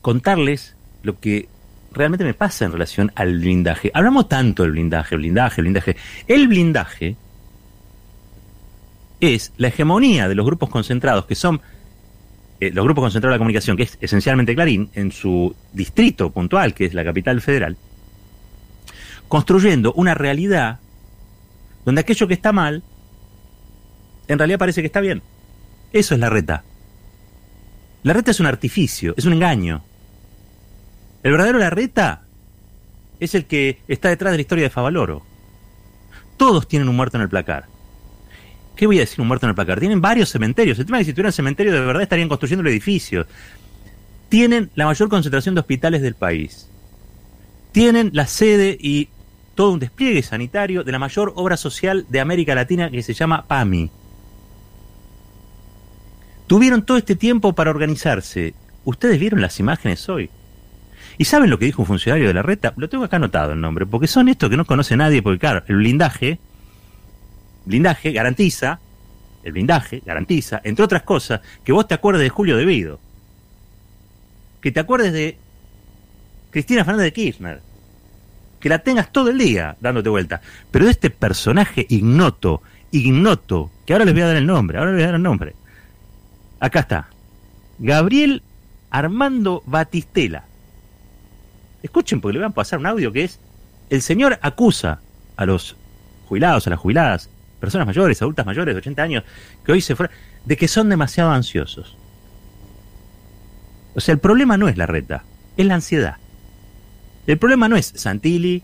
contarles 0.00 0.76
lo 1.02 1.18
que 1.18 1.48
realmente 1.92 2.24
me 2.24 2.34
pasa 2.34 2.64
en 2.64 2.72
relación 2.72 3.12
al 3.14 3.38
blindaje. 3.38 3.90
Hablamos 3.94 4.28
tanto 4.28 4.62
del 4.62 4.72
blindaje, 4.72 5.16
blindaje, 5.16 5.62
blindaje. 5.62 5.96
El 6.26 6.48
blindaje 6.48 7.16
es 9.20 9.52
la 9.56 9.68
hegemonía 9.68 10.28
de 10.28 10.34
los 10.34 10.46
grupos 10.46 10.70
concentrados, 10.70 11.26
que 11.26 11.34
son 11.34 11.60
eh, 12.60 12.70
los 12.72 12.84
grupos 12.84 13.02
concentrados 13.02 13.32
de 13.32 13.36
la 13.36 13.38
comunicación, 13.38 13.76
que 13.76 13.84
es 13.84 13.98
esencialmente 14.00 14.54
Clarín, 14.54 14.90
en 14.94 15.12
su 15.12 15.54
distrito 15.72 16.30
puntual, 16.30 16.74
que 16.74 16.86
es 16.86 16.94
la 16.94 17.04
capital 17.04 17.40
federal, 17.40 17.76
construyendo 19.28 19.92
una 19.94 20.14
realidad 20.14 20.78
donde 21.84 22.02
aquello 22.02 22.28
que 22.28 22.34
está 22.34 22.52
mal, 22.52 22.82
en 24.28 24.38
realidad 24.38 24.58
parece 24.58 24.80
que 24.80 24.86
está 24.86 25.00
bien. 25.00 25.22
Eso 25.92 26.14
es 26.14 26.20
la 26.20 26.30
reta. 26.30 26.64
La 28.02 28.12
reta 28.12 28.30
es 28.30 28.40
un 28.40 28.46
artificio, 28.46 29.14
es 29.16 29.24
un 29.24 29.32
engaño. 29.32 29.82
El 31.22 31.32
verdadero 31.32 31.58
Larreta 31.58 32.22
es 33.18 33.34
el 33.34 33.44
que 33.44 33.78
está 33.88 34.08
detrás 34.08 34.32
de 34.32 34.38
la 34.38 34.42
historia 34.42 34.64
de 34.64 34.70
Favaloro. 34.70 35.22
Todos 36.36 36.66
tienen 36.66 36.88
un 36.88 36.96
muerto 36.96 37.18
en 37.18 37.22
el 37.22 37.28
placar. 37.28 37.66
¿Qué 38.74 38.86
voy 38.86 38.96
a 38.96 39.00
decir 39.00 39.20
un 39.20 39.28
muerto 39.28 39.44
en 39.44 39.50
el 39.50 39.54
placar? 39.54 39.78
Tienen 39.78 40.00
varios 40.00 40.30
cementerios. 40.30 40.78
El 40.78 40.86
tema 40.86 40.98
es 40.98 41.04
que 41.04 41.10
si 41.10 41.14
tuvieran 41.14 41.32
cementerio 41.32 41.72
de 41.72 41.80
verdad 41.80 42.02
estarían 42.02 42.30
construyendo 42.30 42.62
el 42.62 42.68
edificio. 42.68 43.26
Tienen 44.30 44.70
la 44.74 44.86
mayor 44.86 45.10
concentración 45.10 45.54
de 45.54 45.60
hospitales 45.60 46.00
del 46.00 46.14
país. 46.14 46.66
Tienen 47.72 48.10
la 48.14 48.26
sede 48.26 48.78
y 48.80 49.10
todo 49.54 49.72
un 49.72 49.80
despliegue 49.80 50.22
sanitario 50.22 50.82
de 50.82 50.92
la 50.92 50.98
mayor 50.98 51.34
obra 51.36 51.58
social 51.58 52.06
de 52.08 52.20
América 52.20 52.54
Latina 52.54 52.90
que 52.90 53.02
se 53.02 53.12
llama 53.12 53.46
PAMI. 53.46 53.90
Tuvieron 56.46 56.86
todo 56.86 56.96
este 56.96 57.16
tiempo 57.16 57.52
para 57.52 57.70
organizarse. 57.70 58.54
Ustedes 58.84 59.20
vieron 59.20 59.42
las 59.42 59.60
imágenes 59.60 60.08
hoy. 60.08 60.30
¿Y 61.20 61.26
saben 61.26 61.50
lo 61.50 61.58
que 61.58 61.66
dijo 61.66 61.82
un 61.82 61.86
funcionario 61.86 62.28
de 62.28 62.32
la 62.32 62.40
reta? 62.40 62.72
Lo 62.78 62.88
tengo 62.88 63.04
acá 63.04 63.16
anotado 63.16 63.52
el 63.52 63.60
nombre, 63.60 63.84
porque 63.84 64.06
son 64.06 64.30
estos 64.30 64.48
que 64.48 64.56
no 64.56 64.64
conoce 64.64 64.96
nadie, 64.96 65.20
porque 65.20 65.38
claro, 65.38 65.62
el 65.66 65.76
blindaje, 65.76 66.38
blindaje 67.66 68.12
garantiza, 68.12 68.80
el 69.44 69.52
blindaje 69.52 70.02
garantiza, 70.06 70.62
entre 70.64 70.82
otras 70.82 71.02
cosas, 71.02 71.42
que 71.62 71.72
vos 71.72 71.86
te 71.86 71.92
acuerdes 71.92 72.22
de 72.22 72.30
Julio 72.30 72.56
Devido, 72.56 73.00
que 74.62 74.72
te 74.72 74.80
acuerdes 74.80 75.12
de 75.12 75.36
Cristina 76.52 76.86
Fernández 76.86 77.04
de 77.04 77.12
Kirchner, 77.12 77.60
que 78.58 78.70
la 78.70 78.78
tengas 78.78 79.12
todo 79.12 79.28
el 79.28 79.36
día 79.36 79.76
dándote 79.78 80.08
vuelta, 80.08 80.40
pero 80.70 80.86
de 80.86 80.92
este 80.92 81.10
personaje 81.10 81.84
ignoto, 81.90 82.62
ignoto, 82.92 83.70
que 83.84 83.92
ahora 83.92 84.06
les 84.06 84.14
voy 84.14 84.22
a 84.22 84.28
dar 84.28 84.36
el 84.36 84.46
nombre, 84.46 84.78
ahora 84.78 84.92
les 84.92 85.00
voy 85.00 85.02
a 85.02 85.06
dar 85.08 85.16
el 85.16 85.22
nombre. 85.22 85.54
Acá 86.60 86.80
está. 86.80 87.08
Gabriel 87.78 88.42
Armando 88.88 89.62
Batistela. 89.66 90.44
Escuchen 91.82 92.20
porque 92.20 92.34
le 92.34 92.40
van 92.40 92.52
a 92.52 92.54
pasar 92.54 92.78
un 92.78 92.86
audio 92.86 93.12
que 93.12 93.24
es, 93.24 93.40
el 93.88 94.02
señor 94.02 94.38
acusa 94.42 95.00
a 95.36 95.46
los 95.46 95.76
jubilados, 96.28 96.66
a 96.66 96.70
las 96.70 96.78
jubiladas, 96.78 97.30
personas 97.58 97.86
mayores, 97.86 98.20
adultas 98.22 98.46
mayores 98.46 98.74
de 98.74 98.78
80 98.78 99.02
años, 99.02 99.24
que 99.64 99.72
hoy 99.72 99.80
se 99.80 99.96
fueron, 99.96 100.14
de 100.44 100.56
que 100.56 100.68
son 100.68 100.88
demasiado 100.88 101.30
ansiosos. 101.30 101.96
O 103.94 104.00
sea, 104.00 104.12
el 104.12 104.20
problema 104.20 104.56
no 104.56 104.68
es 104.68 104.76
la 104.76 104.86
reta, 104.86 105.24
es 105.56 105.66
la 105.66 105.74
ansiedad. 105.74 106.16
El 107.26 107.38
problema 107.38 107.68
no 107.68 107.76
es 107.76 107.92
Santilli, 107.96 108.62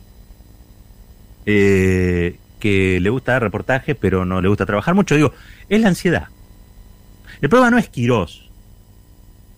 eh, 1.44 2.38
que 2.58 3.00
le 3.00 3.10
gusta 3.10 3.32
dar 3.32 3.42
reportaje, 3.42 3.94
pero 3.94 4.24
no 4.24 4.40
le 4.40 4.48
gusta 4.48 4.66
trabajar 4.66 4.94
mucho. 4.94 5.14
Digo, 5.14 5.32
es 5.68 5.80
la 5.80 5.88
ansiedad. 5.88 6.28
El 7.40 7.48
problema 7.48 7.70
no 7.70 7.78
es 7.78 7.88
Quirós, 7.88 8.45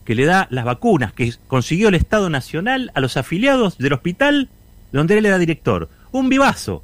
que 0.09 0.15
le 0.15 0.25
da 0.25 0.49
las 0.51 0.65
vacunas 0.65 1.13
que 1.13 1.35
consiguió 1.49 1.89
el 1.89 1.95
Estado 1.95 2.31
Nacional 2.31 2.91
a 2.95 3.01
los 3.03 3.19
afiliados 3.19 3.77
del 3.77 3.93
hospital 3.93 4.49
donde 4.91 5.19
él 5.19 5.27
era 5.27 5.37
director. 5.37 5.91
Un 6.13 6.31
vivazo. 6.31 6.83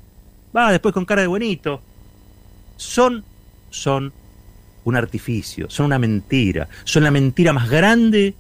Va 0.55 0.71
después 0.71 0.93
con 0.93 1.07
cara 1.07 1.23
de 1.23 1.29
buenito. 1.29 1.81
Son, 2.77 3.25
son 3.71 4.13
un 4.85 4.95
artificio, 4.95 5.71
son 5.71 5.87
una 5.87 5.99
mentira, 5.99 6.69
son 6.85 7.03
la 7.03 7.11
mentira 7.11 7.55
más 7.55 7.71
grande 7.71 8.35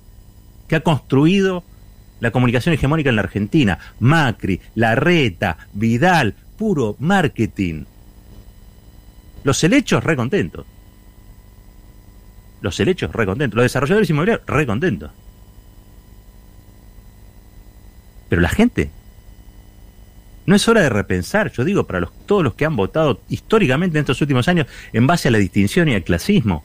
que 0.68 0.77
ha 0.77 0.81
construido 0.81 1.64
la 2.20 2.31
comunicación 2.31 2.75
hegemónica 2.75 3.09
en 3.09 3.16
la 3.16 3.23
Argentina. 3.23 3.79
Macri, 4.01 4.61
Larreta, 4.75 5.57
Vidal, 5.73 6.35
puro 6.59 6.97
marketing. 6.99 7.85
Los 9.44 9.64
helechos 9.64 10.05
recontentos. 10.05 10.66
Los 12.64 12.81
helechos, 12.81 13.12
re 13.12 13.27
contentos. 13.27 13.57
Los 13.57 13.64
desarrolladores 13.66 14.09
inmobiliarios, 14.09 14.46
re 14.48 14.64
contentos. 14.64 15.11
Pero 18.31 18.40
la 18.40 18.48
gente. 18.48 18.90
No 20.46 20.57
es 20.57 20.66
hora 20.66 20.81
de 20.81 20.88
repensar, 20.88 21.53
yo 21.53 21.62
digo, 21.62 21.87
para 21.87 22.00
los, 22.00 22.11
todos 22.24 22.42
los 22.42 22.55
que 22.55 22.64
han 22.64 22.74
votado 22.74 23.20
históricamente 23.29 23.98
en 23.98 24.05
estos 24.05 24.22
últimos 24.22 24.48
años 24.48 24.66
en 24.94 25.07
base 25.07 25.29
a 25.29 25.31
la 25.31 25.37
distinción 25.37 25.88
y 25.88 25.94
al 25.94 26.05
clasismo. 26.05 26.64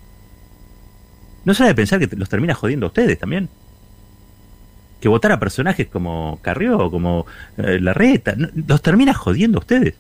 ¿No 1.44 1.52
es 1.52 1.60
hora 1.60 1.68
de 1.68 1.76
pensar 1.76 2.00
que 2.00 2.16
los 2.16 2.30
termina 2.30 2.54
jodiendo 2.54 2.86
a 2.86 2.88
ustedes 2.88 3.20
también? 3.20 3.50
Que 5.02 5.10
votar 5.10 5.34
a 5.34 5.40
personajes 5.40 5.88
como 5.88 6.40
Carrió, 6.42 6.90
como 6.90 7.26
eh, 7.58 7.78
Larreta, 7.82 8.36
los 8.38 8.82
termina 8.82 9.14
jodiendo 9.14 9.58
a 9.58 9.60
ustedes. 9.60 9.96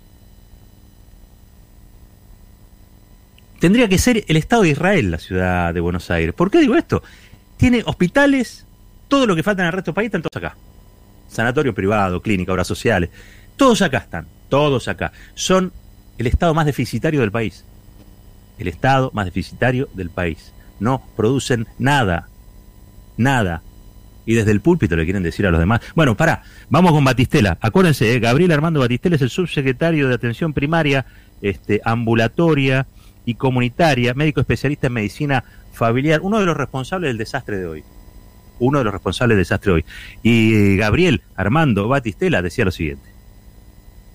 Tendría 3.59 3.87
que 3.87 3.97
ser 3.97 4.23
el 4.27 4.37
Estado 4.37 4.63
de 4.63 4.69
Israel 4.69 5.11
la 5.11 5.19
ciudad 5.19 5.73
de 5.73 5.79
Buenos 5.79 6.09
Aires. 6.09 6.33
¿Por 6.33 6.49
qué 6.49 6.59
digo 6.59 6.75
esto? 6.75 7.03
Tiene 7.57 7.83
hospitales, 7.85 8.65
todo 9.07 9.27
lo 9.27 9.35
que 9.35 9.43
falta 9.43 9.61
en 9.61 9.67
el 9.67 9.73
resto 9.73 9.91
del 9.91 9.95
país 9.95 10.07
están 10.07 10.21
todos 10.21 10.37
acá. 10.37 10.57
Sanatorio 11.27 11.75
privado, 11.75 12.21
clínica, 12.21 12.51
obras 12.51 12.67
sociales. 12.67 13.09
Todos 13.57 13.81
acá 13.81 13.99
están, 13.99 14.27
todos 14.47 14.87
acá. 14.87 15.11
Son 15.35 15.71
el 16.17 16.27
Estado 16.27 16.53
más 16.53 16.65
deficitario 16.65 17.19
del 17.21 17.31
país. 17.31 17.65
El 18.57 18.67
Estado 18.67 19.11
más 19.13 19.25
deficitario 19.25 19.89
del 19.93 20.09
país. 20.09 20.53
No 20.79 21.03
producen 21.15 21.67
nada. 21.77 22.27
Nada. 23.17 23.61
Y 24.25 24.35
desde 24.35 24.51
el 24.51 24.61
púlpito 24.61 24.95
le 24.95 25.03
quieren 25.03 25.23
decir 25.23 25.45
a 25.45 25.51
los 25.51 25.59
demás. 25.59 25.81
Bueno, 25.95 26.15
pará, 26.15 26.43
vamos 26.69 26.91
con 26.91 27.03
Batistela. 27.03 27.57
Acuérdense, 27.61 28.13
¿eh? 28.13 28.19
Gabriel 28.19 28.51
Armando 28.51 28.79
Batistela 28.79 29.15
es 29.15 29.21
el 29.21 29.29
subsecretario 29.29 30.07
de 30.07 30.15
Atención 30.15 30.53
Primaria, 30.53 31.05
este, 31.41 31.81
ambulatoria, 31.83 32.85
y 33.29 33.35
comunitaria, 33.35 34.15
médico 34.15 34.41
especialista 34.41 34.87
en 34.87 34.93
medicina 34.93 35.43
familiar, 35.71 36.21
uno 36.23 36.39
de 36.39 36.47
los 36.47 36.57
responsables 36.57 37.09
del 37.09 37.19
desastre 37.19 37.57
de 37.57 37.67
hoy. 37.67 37.83
Uno 38.57 38.79
de 38.79 38.85
los 38.85 38.91
responsables 38.91 39.35
del 39.35 39.43
desastre 39.43 39.71
de 39.71 39.75
hoy. 39.75 39.85
Y 40.23 40.77
Gabriel 40.77 41.21
Armando 41.35 41.87
Batistela 41.87 42.41
decía 42.41 42.65
lo 42.65 42.71
siguiente. 42.71 43.07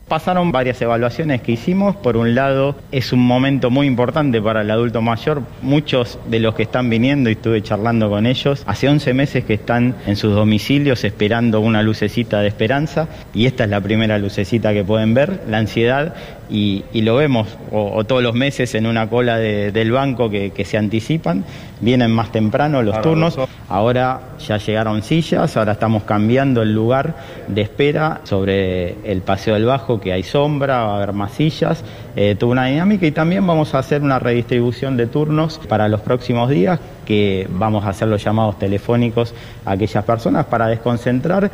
Pasaron 0.08 0.52
varias 0.52 0.82
evaluaciones 0.82 1.40
que 1.40 1.52
hicimos. 1.52 1.96
Por 1.96 2.18
un 2.18 2.34
lado, 2.34 2.76
es 2.92 3.14
un 3.14 3.20
momento 3.20 3.70
muy 3.70 3.86
importante 3.86 4.42
para 4.42 4.60
el 4.60 4.70
adulto 4.70 5.00
mayor. 5.00 5.42
Muchos 5.62 6.18
de 6.28 6.40
los 6.40 6.54
que 6.54 6.64
están 6.64 6.90
viniendo, 6.90 7.30
y 7.30 7.34
estuve 7.34 7.62
charlando 7.62 8.10
con 8.10 8.26
ellos, 8.26 8.64
hace 8.66 8.88
11 8.88 9.14
meses 9.14 9.44
que 9.44 9.54
están 9.54 9.94
en 10.06 10.16
sus 10.16 10.34
domicilios 10.34 11.04
esperando 11.04 11.60
una 11.60 11.82
lucecita 11.82 12.40
de 12.40 12.48
esperanza. 12.48 13.08
Y 13.32 13.46
esta 13.46 13.64
es 13.64 13.70
la 13.70 13.80
primera 13.80 14.18
lucecita 14.18 14.74
que 14.74 14.84
pueden 14.84 15.14
ver. 15.14 15.44
La 15.48 15.56
ansiedad 15.58 16.14
y, 16.50 16.84
lo 17.00 17.16
vemos 17.16 17.48
o, 17.70 18.04
todos 18.04 18.22
los 18.22 18.34
meses 18.34 18.74
en 18.74 18.86
una 18.86 19.08
cola 19.08 19.38
del 19.38 19.92
banco 19.92 20.30
que, 20.30 20.64
se 20.64 20.78
anticipan, 20.78 21.44
vienen 21.80 22.10
más 22.10 22.32
temprano 22.32 22.82
los 22.82 23.00
turnos, 23.02 23.38
ahora 23.68 24.20
ya 24.38 24.58
llegaron 24.58 25.02
sillas, 25.02 25.56
ahora 25.56 25.72
estamos 25.72 26.04
cambiando 26.04 26.62
el 26.62 26.74
lugar 26.74 27.16
de 27.48 27.62
espera 27.62 28.20
sobre 28.24 28.96
el 29.10 29.22
Paseo 29.22 29.54
del 29.54 29.64
Bajo, 29.64 30.00
que 30.00 30.12
hay 30.12 30.22
sombra, 30.22 30.84
va 30.84 30.92
a 30.94 30.96
haber 30.96 31.12
más 31.12 31.32
sillas, 31.32 31.84
eh, 32.16 32.36
tuvo 32.38 32.52
una 32.52 32.66
dinámica 32.66 33.06
y 33.06 33.12
también 33.12 33.46
vamos 33.46 33.74
a 33.74 33.78
hacer 33.78 34.02
una 34.02 34.18
redistribución 34.18 34.96
de 34.96 35.06
turnos 35.06 35.60
para 35.68 35.88
los 35.88 36.00
próximos 36.00 36.50
días, 36.50 36.80
que 37.06 37.46
vamos 37.50 37.84
a 37.84 37.90
hacer 37.90 38.08
los 38.08 38.22
llamados 38.24 38.58
telefónicos 38.58 39.34
a 39.64 39.72
aquellas 39.72 40.04
personas 40.04 40.46
para 40.46 40.68
desconcentrar. 40.68 41.50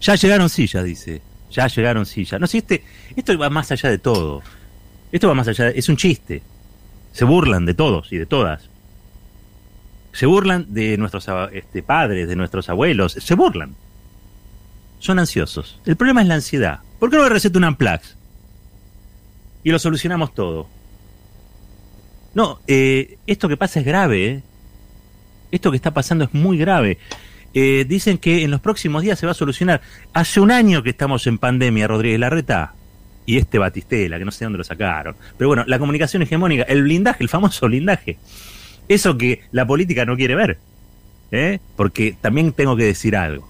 Ya 0.00 0.14
llegaron 0.14 0.48
sillas, 0.48 0.84
dice 0.84 1.35
ya 1.50 1.66
llegaron 1.68 2.06
sillas. 2.06 2.40
No, 2.40 2.46
si 2.46 2.58
este, 2.58 2.84
esto 3.14 3.36
va 3.38 3.50
más 3.50 3.70
allá 3.72 3.90
de 3.90 3.98
todo. 3.98 4.42
Esto 5.12 5.28
va 5.28 5.34
más 5.34 5.48
allá, 5.48 5.68
es 5.68 5.88
un 5.88 5.96
chiste. 5.96 6.42
Se 7.12 7.24
burlan 7.24 7.64
de 7.66 7.74
todos 7.74 8.12
y 8.12 8.18
de 8.18 8.26
todas. 8.26 8.68
Se 10.12 10.26
burlan 10.26 10.66
de 10.72 10.96
nuestros 10.96 11.26
este, 11.52 11.82
padres, 11.82 12.28
de 12.28 12.36
nuestros 12.36 12.68
abuelos. 12.68 13.12
Se 13.12 13.34
burlan. 13.34 13.74
Son 14.98 15.18
ansiosos. 15.18 15.78
El 15.84 15.96
problema 15.96 16.22
es 16.22 16.28
la 16.28 16.34
ansiedad. 16.34 16.80
¿Por 16.98 17.10
qué 17.10 17.16
no 17.16 17.24
le 17.24 17.28
receta 17.28 17.58
un 17.58 17.64
Amplax? 17.64 18.16
Y 19.62 19.70
lo 19.70 19.78
solucionamos 19.78 20.34
todo. 20.34 20.68
No, 22.34 22.60
eh, 22.66 23.18
esto 23.26 23.48
que 23.48 23.56
pasa 23.56 23.80
es 23.80 23.86
grave. 23.86 24.26
¿eh? 24.26 24.42
Esto 25.50 25.70
que 25.70 25.76
está 25.76 25.92
pasando 25.92 26.24
es 26.24 26.34
muy 26.34 26.58
grave. 26.58 26.98
Eh, 27.58 27.86
dicen 27.88 28.18
que 28.18 28.44
en 28.44 28.50
los 28.50 28.60
próximos 28.60 29.02
días 29.02 29.18
se 29.18 29.24
va 29.24 29.32
a 29.32 29.34
solucionar. 29.34 29.80
Hace 30.12 30.40
un 30.40 30.50
año 30.50 30.82
que 30.82 30.90
estamos 30.90 31.26
en 31.26 31.38
pandemia, 31.38 31.88
Rodríguez 31.88 32.20
Larreta, 32.20 32.74
y 33.24 33.38
este 33.38 33.56
Batistela, 33.56 34.18
que 34.18 34.26
no 34.26 34.30
sé 34.30 34.44
dónde 34.44 34.58
lo 34.58 34.64
sacaron. 34.64 35.16
Pero 35.38 35.48
bueno, 35.48 35.64
la 35.66 35.78
comunicación 35.78 36.20
hegemónica, 36.20 36.64
el 36.64 36.82
blindaje, 36.82 37.22
el 37.24 37.30
famoso 37.30 37.64
blindaje. 37.68 38.18
Eso 38.88 39.16
que 39.16 39.40
la 39.52 39.66
política 39.66 40.04
no 40.04 40.16
quiere 40.16 40.34
ver. 40.34 40.58
¿eh? 41.30 41.58
Porque 41.76 42.14
también 42.20 42.52
tengo 42.52 42.76
que 42.76 42.84
decir 42.84 43.16
algo. 43.16 43.48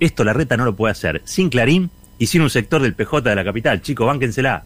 Esto 0.00 0.24
Larreta 0.24 0.56
no 0.56 0.64
lo 0.64 0.74
puede 0.74 0.92
hacer 0.92 1.20
sin 1.26 1.50
Clarín 1.50 1.90
y 2.18 2.28
sin 2.28 2.40
un 2.40 2.48
sector 2.48 2.80
del 2.80 2.94
PJ 2.94 3.20
de 3.20 3.36
la 3.36 3.44
capital. 3.44 3.82
Chicos, 3.82 4.06
bánquensela. 4.06 4.64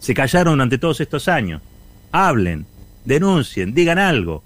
Se 0.00 0.12
callaron 0.12 0.52
durante 0.52 0.76
todos 0.76 1.00
estos 1.00 1.28
años. 1.28 1.62
Hablen, 2.12 2.66
denuncien, 3.06 3.72
digan 3.72 3.98
algo. 3.98 4.42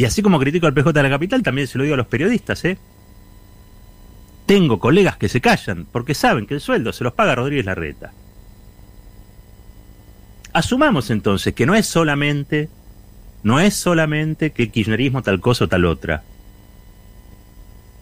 Y 0.00 0.06
así 0.06 0.22
como 0.22 0.38
critico 0.38 0.66
al 0.66 0.72
PJ 0.72 0.94
de 0.94 1.02
la 1.02 1.10
capital, 1.10 1.42
también 1.42 1.68
se 1.68 1.76
lo 1.76 1.84
digo 1.84 1.92
a 1.92 1.98
los 1.98 2.06
periodistas, 2.06 2.64
¿eh? 2.64 2.78
Tengo 4.46 4.78
colegas 4.78 5.18
que 5.18 5.28
se 5.28 5.42
callan 5.42 5.86
porque 5.92 6.14
saben 6.14 6.46
que 6.46 6.54
el 6.54 6.62
sueldo 6.62 6.94
se 6.94 7.04
los 7.04 7.12
paga 7.12 7.34
Rodríguez 7.34 7.66
Larreta. 7.66 8.10
Asumamos 10.54 11.10
entonces 11.10 11.52
que 11.52 11.66
no 11.66 11.74
es 11.74 11.84
solamente, 11.84 12.70
no 13.42 13.60
es 13.60 13.74
solamente 13.74 14.52
que 14.52 14.62
el 14.62 14.70
kirchnerismo 14.70 15.20
tal 15.20 15.38
cosa 15.38 15.66
o 15.66 15.68
tal 15.68 15.84
otra. 15.84 16.22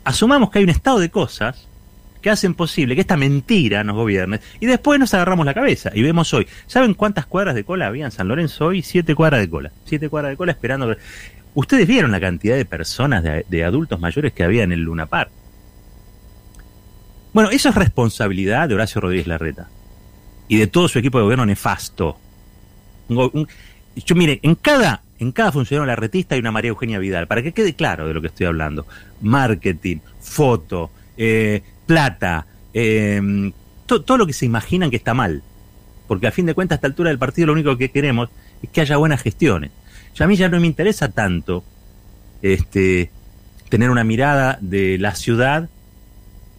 asumamos 0.05 0.51
que 0.51 0.61
hay 0.61 0.65
un 0.67 0.71
estado 0.71 1.01
de 1.01 1.11
cosas 1.11 1.67
que 2.21 2.31
hacen 2.31 2.55
posible 2.55 2.95
que 2.95 3.01
esta 3.01 3.17
mentira 3.17 3.85
nos 3.85 3.97
gobierne 3.97 4.41
y 4.61 4.67
después 4.67 4.99
nos 4.99 5.15
agarramos 5.15 5.47
la 5.47 5.55
cabeza 5.55 5.91
y 5.95 6.03
vemos 6.03 6.33
hoy. 6.35 6.47
¿Saben 6.67 6.95
cuántas 6.95 7.27
cuadras 7.27 7.55
de 7.55 7.65
cola 7.65 7.87
había 7.87 8.05
en 8.05 8.11
San 8.11 8.29
Lorenzo 8.29 8.67
hoy? 8.67 8.83
Siete 8.83 9.15
cuadras 9.15 9.41
de 9.41 9.49
cola. 9.49 9.73
Siete 9.85 10.09
cuadras 10.09 10.33
de 10.33 10.37
cola 10.37 10.53
esperando. 10.53 10.97
Ustedes 11.55 11.87
vieron 11.87 12.13
la 12.13 12.21
cantidad 12.21 12.57
de 12.57 12.65
personas, 12.65 13.23
de, 13.23 13.65
adultos 13.65 13.99
mayores 13.99 14.33
que 14.33 14.45
había 14.45 14.63
en 14.63 14.73
el 14.73 14.81
Luna 14.81 15.07
Park. 15.07 15.31
Bueno, 17.33 17.51
eso 17.51 17.69
es 17.69 17.75
responsabilidad 17.75 18.69
de 18.69 18.75
Horacio 18.75 19.01
Rodríguez 19.01 19.27
Larreta 19.27 19.69
y 20.49 20.57
de 20.57 20.67
todo 20.67 20.89
su 20.89 20.99
equipo 20.99 21.19
de 21.19 21.25
gobierno 21.25 21.47
nefasto. 21.47 22.19
yo 23.09 24.15
mire, 24.15 24.41
en 24.43 24.55
cada, 24.55 25.03
en 25.19 25.33
cada 25.33 25.53
funcionario 25.53 25.87
larretista 25.87 26.35
hay 26.35 26.41
una 26.41 26.53
María 26.53 26.71
Eugenia 26.71 26.99
Vidal, 26.99 27.27
para 27.27 27.43
que 27.43 27.53
quede 27.53 27.75
claro 27.75 28.09
de 28.09 28.15
lo 28.15 28.21
que 28.21 28.29
estoy 28.29 28.47
hablando. 28.47 28.87
Marketing, 29.21 29.99
foto, 30.21 30.91
eh, 31.17 31.63
plata, 31.88 32.46
eh, 32.74 33.51
todo 33.87 34.18
lo 34.18 34.27
que 34.27 34.35
se 34.35 34.46
imaginan 34.46 34.90
que 34.90 34.96
está 34.96 35.14
mal. 35.14 35.42
Porque 36.07 36.29
a 36.29 36.31
fin 36.31 36.46
de 36.46 36.55
cuentas, 36.55 36.77
a 36.77 36.79
esta 36.79 36.87
altura 36.87 37.09
del 37.09 37.18
partido 37.18 37.46
lo 37.46 37.55
único 37.55 37.77
que 37.77 37.90
queremos 37.90 38.29
es 38.62 38.70
que 38.70 38.83
haya 38.83 38.98
buenas 38.98 39.22
gestiones. 39.22 39.72
Ya 40.14 40.27
a 40.27 40.29
mí 40.29 40.37
ya 40.37 40.48
no 40.48 40.61
me 40.61 40.66
interesa 40.66 41.09
tanto 41.09 41.64
este, 42.42 43.11
tener 43.68 43.90
una 43.90 44.05
mirada 44.05 44.59
de 44.61 44.98
la 44.98 45.14
ciudad 45.14 45.68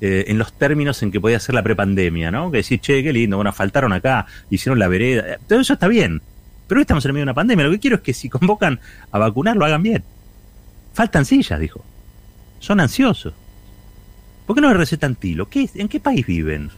eh, 0.01 0.25
en 0.27 0.37
los 0.37 0.51
términos 0.53 1.01
en 1.03 1.11
que 1.11 1.21
podía 1.21 1.39
ser 1.39 1.55
la 1.55 1.63
prepandemia, 1.63 2.31
¿no? 2.31 2.51
Que 2.51 2.57
decir, 2.57 2.79
che, 2.79 3.03
qué 3.03 3.13
lindo, 3.13 3.37
bueno, 3.37 3.53
faltaron 3.53 3.93
acá, 3.93 4.25
hicieron 4.49 4.79
la 4.79 4.87
vereda, 4.87 5.37
todo 5.47 5.59
eso 5.59 5.73
está 5.73 5.87
bien. 5.87 6.21
Pero 6.67 6.79
hoy 6.79 6.83
estamos 6.83 7.05
en 7.05 7.11
medio 7.11 7.21
de 7.21 7.31
una 7.31 7.33
pandemia, 7.33 7.65
lo 7.65 7.71
que 7.71 7.79
quiero 7.79 7.97
es 7.97 8.01
que 8.01 8.13
si 8.13 8.29
convocan 8.29 8.79
a 9.11 9.19
vacunar 9.19 9.55
lo 9.57 9.65
hagan 9.65 9.83
bien. 9.83 10.03
Faltan 10.93 11.25
sillas, 11.25 11.59
dijo. 11.59 11.83
Son 12.59 12.79
ansiosos. 12.79 13.33
¿Por 14.49 14.55
qué 14.55 14.61
no 14.61 14.69
le 14.69 14.77
recetan 14.77 15.13
tilo? 15.13 15.47
¿Qué, 15.47 15.69
¿En 15.75 15.87
qué 15.87 15.99
país 15.99 16.25
viven? 16.25 16.71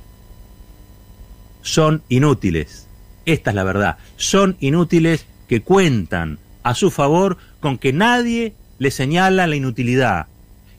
Son 1.62 2.04
inútiles. 2.10 2.86
Esta 3.26 3.52
es 3.52 3.56
la 3.56 3.64
verdad. 3.64 3.98
Son 4.18 4.58
inútiles 4.60 5.26
que 5.48 5.62
cuentan 5.62 6.38
a 6.64 6.76
su 6.76 6.92
favor 6.92 7.38
con 7.62 7.78
que 7.78 7.94
nadie 7.94 8.56
le 8.78 8.92
señala 8.92 9.48
la 9.48 9.56
inutilidad. 9.56 10.28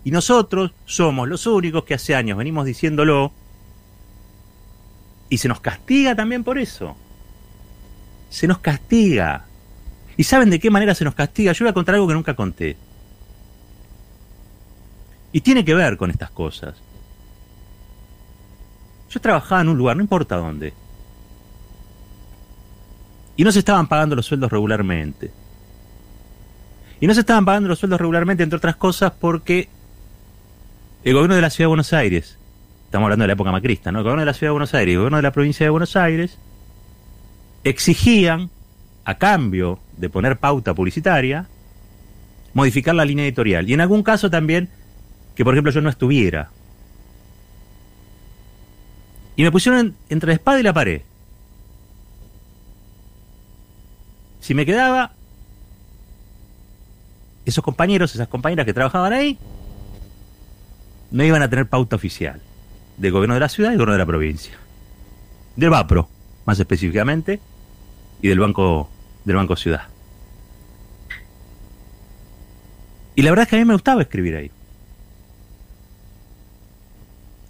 Y 0.04 0.10
nosotros 0.10 0.72
somos 0.84 1.30
los 1.30 1.46
únicos 1.46 1.84
que 1.84 1.94
hace 1.94 2.14
años 2.14 2.36
venimos 2.36 2.66
diciéndolo 2.66 3.32
y 5.30 5.38
se 5.38 5.48
nos 5.48 5.60
castiga 5.60 6.14
también 6.14 6.44
por 6.44 6.58
eso. 6.58 6.94
Se 8.28 8.46
nos 8.46 8.58
castiga. 8.58 9.46
¿Y 10.18 10.24
saben 10.24 10.50
de 10.50 10.60
qué 10.60 10.68
manera 10.68 10.94
se 10.94 11.06
nos 11.06 11.14
castiga? 11.14 11.52
Yo 11.52 11.64
voy 11.64 11.70
a 11.70 11.72
contar 11.72 11.94
algo 11.94 12.08
que 12.08 12.12
nunca 12.12 12.36
conté. 12.36 12.76
Y 15.32 15.40
tiene 15.40 15.64
que 15.64 15.74
ver 15.74 15.96
con 15.96 16.10
estas 16.10 16.30
cosas. 16.30 16.74
Yo 19.10 19.20
trabajaba 19.20 19.62
en 19.62 19.68
un 19.68 19.78
lugar, 19.78 19.96
no 19.96 20.02
importa 20.02 20.36
dónde. 20.36 20.72
Y 23.36 23.44
no 23.44 23.52
se 23.52 23.60
estaban 23.60 23.86
pagando 23.86 24.14
los 24.14 24.26
sueldos 24.26 24.50
regularmente. 24.50 25.30
Y 27.00 27.06
no 27.06 27.14
se 27.14 27.20
estaban 27.20 27.44
pagando 27.44 27.68
los 27.68 27.78
sueldos 27.78 28.00
regularmente, 28.00 28.42
entre 28.42 28.58
otras 28.58 28.76
cosas, 28.76 29.12
porque 29.18 29.68
el 31.04 31.14
gobierno 31.14 31.34
de 31.34 31.42
la 31.42 31.50
Ciudad 31.50 31.64
de 31.64 31.68
Buenos 31.68 31.92
Aires, 31.92 32.38
estamos 32.84 33.06
hablando 33.06 33.24
de 33.24 33.26
la 33.28 33.32
época 33.32 33.50
macrista, 33.50 33.90
¿no? 33.90 33.98
El 33.98 34.04
gobierno 34.04 34.20
de 34.20 34.26
la 34.26 34.34
Ciudad 34.34 34.50
de 34.50 34.52
Buenos 34.52 34.74
Aires 34.74 34.92
y 34.92 34.92
el 34.92 34.98
gobierno 34.98 35.16
de 35.16 35.22
la 35.22 35.32
provincia 35.32 35.66
de 35.66 35.70
Buenos 35.70 35.96
Aires 35.96 36.38
exigían, 37.64 38.50
a 39.04 39.16
cambio 39.16 39.80
de 39.96 40.08
poner 40.08 40.38
pauta 40.38 40.74
publicitaria, 40.74 41.48
modificar 42.54 42.94
la 42.94 43.04
línea 43.04 43.24
editorial. 43.24 43.68
Y 43.68 43.74
en 43.74 43.80
algún 43.80 44.02
caso 44.02 44.30
también 44.30 44.68
que, 45.34 45.44
por 45.44 45.54
ejemplo, 45.54 45.72
yo 45.72 45.80
no 45.80 45.90
estuviera. 45.90 46.50
Y 49.36 49.42
me 49.42 49.50
pusieron 49.50 49.96
entre 50.08 50.28
la 50.28 50.34
espada 50.34 50.60
y 50.60 50.62
la 50.62 50.72
pared. 50.72 51.02
Si 54.40 54.54
me 54.54 54.66
quedaba, 54.66 55.12
esos 57.44 57.64
compañeros, 57.64 58.14
esas 58.14 58.28
compañeras 58.28 58.66
que 58.66 58.74
trabajaban 58.74 59.12
ahí, 59.12 59.38
no 61.10 61.24
iban 61.24 61.42
a 61.42 61.48
tener 61.48 61.66
pauta 61.66 61.96
oficial 61.96 62.40
del 62.96 63.12
gobierno 63.12 63.34
de 63.34 63.40
la 63.40 63.48
ciudad 63.48 63.70
y 63.70 63.72
del 63.72 63.78
gobierno 63.78 63.92
de 63.94 63.98
la 63.98 64.06
provincia. 64.06 64.54
Del 65.56 65.70
VAPRO, 65.70 66.08
más 66.44 66.58
específicamente, 66.58 67.40
y 68.20 68.28
del 68.28 68.40
Banco, 68.40 68.88
del 69.24 69.36
banco 69.36 69.56
Ciudad. 69.56 69.82
Y 73.14 73.22
la 73.22 73.30
verdad 73.30 73.44
es 73.44 73.48
que 73.50 73.56
a 73.56 73.58
mí 73.58 73.64
me 73.64 73.74
gustaba 73.74 74.02
escribir 74.02 74.36
ahí. 74.36 74.50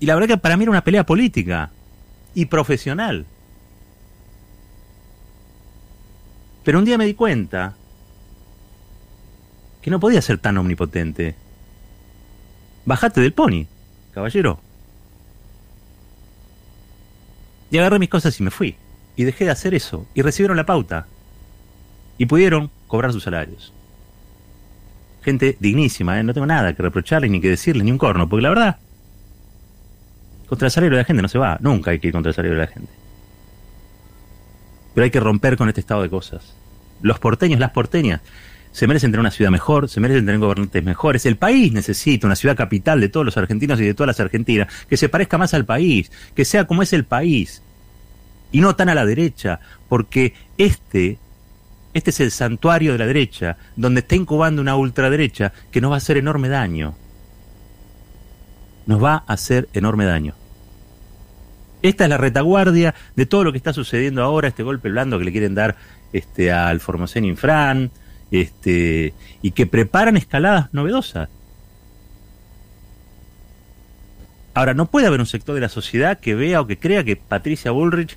Y 0.03 0.07
la 0.07 0.17
verdad 0.17 0.35
que 0.35 0.37
para 0.37 0.57
mí 0.57 0.65
era 0.65 0.73
una 0.73 0.83
pelea 0.83 1.07
política 1.07 1.71
y 2.35 2.47
profesional. 2.47 3.25
Pero 6.65 6.81
un 6.81 6.85
día 6.85 6.99
me 6.99 7.07
di 7.07 7.15
cuenta 7.15 7.77
que 9.81 9.93
no 9.93 10.01
podía 10.01 10.21
ser 10.21 10.38
tan 10.38 10.59
omnipotente 10.59 11.37
Bajate 12.85 13.21
del 13.21 13.33
pony, 13.33 13.69
caballero. 14.12 14.59
Y 17.71 17.79
agarré 17.79 18.01
mis 18.01 18.09
cosas 18.09 18.41
y 18.41 18.43
me 18.43 18.51
fui. 18.51 18.75
Y 19.15 19.23
dejé 19.23 19.45
de 19.45 19.53
hacer 19.53 19.73
eso. 19.73 20.09
Y 20.15 20.23
recibieron 20.23 20.57
la 20.57 20.67
pauta. 20.67 21.07
Y 22.19 22.27
pudieron 22.27 22.73
cobrar 22.88 23.12
sus 23.12 23.23
salarios. 23.23 23.73
Gente 25.23 25.57
dignísima, 25.61 26.19
¿eh? 26.19 26.25
no 26.25 26.35
tengo 26.35 26.49
nada 26.49 26.75
que 26.75 26.83
reprocharle 26.83 27.29
ni 27.29 27.41
que 27.41 27.51
decirle 27.51 27.85
ni 27.85 27.93
un 27.93 27.99
corno, 27.99 28.29
porque 28.29 28.43
la 28.43 28.49
verdad, 28.49 28.79
contra 30.53 30.67
el 30.67 30.71
salario 30.71 30.99
de 30.99 31.01
la 31.01 31.07
gente 31.07 31.23
no 31.23 31.29
se 31.29 31.38
va. 31.38 31.57
Nunca 31.62 31.93
hay 31.93 31.99
que 31.99 32.09
ir 32.09 32.12
contra 32.12 32.29
el 32.29 32.35
salario 32.35 32.59
de 32.59 32.67
la 32.67 32.71
gente. 32.71 32.93
Pero 34.95 35.03
hay 35.03 35.11
que 35.11 35.19
romper 35.19 35.57
con 35.57 35.67
este 35.71 35.81
estado 35.81 36.03
de 36.03 36.11
cosas. 36.11 36.55
Los 37.01 37.19
porteños, 37.19 37.59
las 37.59 37.71
porteñas, 37.71 38.21
se 38.71 38.87
merecen 38.87 39.11
tener 39.11 39.21
una 39.21 39.31
ciudad 39.31 39.51
mejor, 39.51 39.88
se 39.88 39.99
merecen 39.99 40.27
tener 40.27 40.38
gobernantes 40.38 40.85
mejores. 40.85 41.25
El 41.25 41.37
país 41.38 41.73
necesita 41.73 42.27
una 42.27 42.37
ciudad 42.37 42.55
capital 42.55 43.01
de 43.01 43.09
todos 43.09 43.25
los 43.25 43.38
argentinos 43.38 43.81
y 43.81 43.85
de 43.85 43.95
todas 43.95 44.09
las 44.09 44.21
argentinas, 44.21 44.69
que 44.91 44.99
se 44.99 45.09
parezca 45.09 45.38
más 45.38 45.55
al 45.55 45.65
país, 45.65 46.12
que 46.35 46.45
sea 46.45 46.67
como 46.67 46.83
es 46.83 46.93
el 46.93 47.07
país, 47.07 47.62
y 48.51 48.61
no 48.61 48.77
tan 48.77 48.91
a 48.91 48.95
la 48.95 49.07
derecha, 49.07 49.59
porque 49.88 50.35
este, 50.59 51.17
este 51.95 52.11
es 52.11 52.21
el 52.21 52.31
santuario 52.31 52.93
de 52.93 52.99
la 52.99 53.07
derecha, 53.07 53.57
donde 53.75 54.01
está 54.01 54.17
incubando 54.17 54.61
una 54.61 54.77
ultraderecha 54.77 55.55
que 55.71 55.81
nos 55.81 55.93
va 55.93 55.95
a 55.95 55.97
hacer 55.97 56.19
enorme 56.19 56.51
daño. 56.51 56.95
Nos 58.85 59.03
va 59.03 59.25
a 59.27 59.33
hacer 59.33 59.71
enorme 59.73 60.05
daño. 60.05 60.35
Esta 61.83 62.05
es 62.05 62.11
la 62.11 62.16
retaguardia 62.16 62.95
de 63.16 63.27
todo 63.27 63.45
lo 63.45 63.53
que 63.53 63.59
está 63.59 63.73
sucediendo 63.73 64.23
ahora, 64.23 64.49
este 64.49 64.62
golpe 64.62 64.88
blando 64.88 65.18
que 65.18 65.25
le 65.25 65.33
quieren 65.33 65.55
dar 65.55 65.77
este, 66.12 66.53
al 66.53 66.81
Formosen 66.81 67.25
Infran, 67.25 67.90
este, 68.31 69.14
y 69.42 69.51
que 69.51 69.66
preparan 69.66 70.16
escaladas 70.16 70.73
novedosas. 70.73 71.29
Ahora, 74.55 74.75
no 74.75 74.87
puede 74.87 75.07
haber 75.07 75.21
un 75.21 75.27
sector 75.27 75.55
de 75.55 75.62
la 75.62 75.68
sociedad 75.68 76.21
que 76.21 76.35
vea 76.35 76.61
o 76.61 76.66
que 76.66 76.79
crea 76.79 77.05
que 77.05 77.16
Patricia 77.16 77.71
Bullrich 77.71 78.16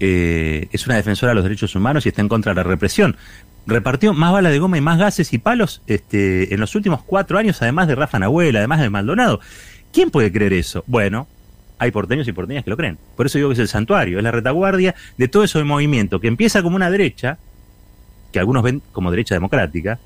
eh, 0.00 0.68
es 0.72 0.86
una 0.86 0.96
defensora 0.96 1.30
de 1.30 1.34
los 1.36 1.44
derechos 1.44 1.74
humanos 1.76 2.04
y 2.04 2.08
está 2.08 2.20
en 2.20 2.28
contra 2.28 2.52
de 2.52 2.56
la 2.56 2.62
represión. 2.62 3.16
Repartió 3.66 4.12
más 4.12 4.32
balas 4.32 4.50
de 4.50 4.58
goma 4.58 4.78
y 4.78 4.80
más 4.80 4.98
gases 4.98 5.32
y 5.32 5.38
palos 5.38 5.82
este, 5.86 6.52
en 6.52 6.58
los 6.58 6.74
últimos 6.74 7.02
cuatro 7.04 7.38
años, 7.38 7.62
además 7.62 7.86
de 7.86 7.94
Rafa 7.94 8.18
Nahuel, 8.18 8.56
además 8.56 8.80
de 8.80 8.90
Maldonado. 8.90 9.40
¿Quién 9.92 10.10
puede 10.10 10.32
creer 10.32 10.54
eso? 10.54 10.82
Bueno, 10.86 11.28
hay 11.80 11.90
porteños 11.90 12.28
y 12.28 12.32
porteñas 12.32 12.62
que 12.62 12.70
lo 12.70 12.76
creen. 12.76 12.98
Por 13.16 13.26
eso 13.26 13.38
digo 13.38 13.48
que 13.48 13.54
es 13.54 13.58
el 13.58 13.68
santuario, 13.68 14.18
es 14.18 14.22
la 14.22 14.30
retaguardia 14.30 14.94
de 15.16 15.28
todo 15.28 15.42
ese 15.42 15.64
movimiento 15.64 16.20
que 16.20 16.28
empieza 16.28 16.62
como 16.62 16.76
una 16.76 16.90
derecha, 16.90 17.38
que 18.30 18.38
algunos 18.38 18.62
ven 18.62 18.82
como 18.92 19.10
derecha 19.10 19.34
democrática, 19.34 19.98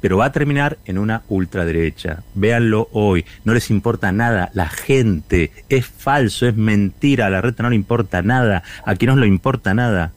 pero 0.00 0.16
va 0.16 0.24
a 0.24 0.32
terminar 0.32 0.78
en 0.86 0.96
una 0.96 1.22
ultraderecha. 1.28 2.22
Véanlo 2.34 2.88
hoy, 2.92 3.26
no 3.44 3.52
les 3.52 3.70
importa 3.70 4.10
nada, 4.12 4.50
la 4.54 4.70
gente 4.70 5.52
es 5.68 5.86
falso, 5.86 6.46
es 6.46 6.56
mentira, 6.56 7.26
a 7.26 7.30
la 7.30 7.42
reta 7.42 7.62
no 7.62 7.68
le 7.68 7.76
importa 7.76 8.22
nada, 8.22 8.62
a 8.86 8.94
quien 8.94 9.10
no 9.10 9.20
le 9.20 9.26
importa 9.26 9.74
nada. 9.74 10.12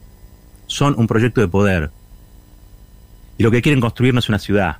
Son 0.66 0.94
un 0.98 1.06
proyecto 1.06 1.42
de 1.42 1.48
poder. 1.48 1.90
Y 3.36 3.42
lo 3.42 3.50
que 3.50 3.60
quieren 3.60 3.82
construir 3.82 4.14
no 4.14 4.20
es 4.20 4.28
una 4.30 4.38
ciudad, 4.38 4.78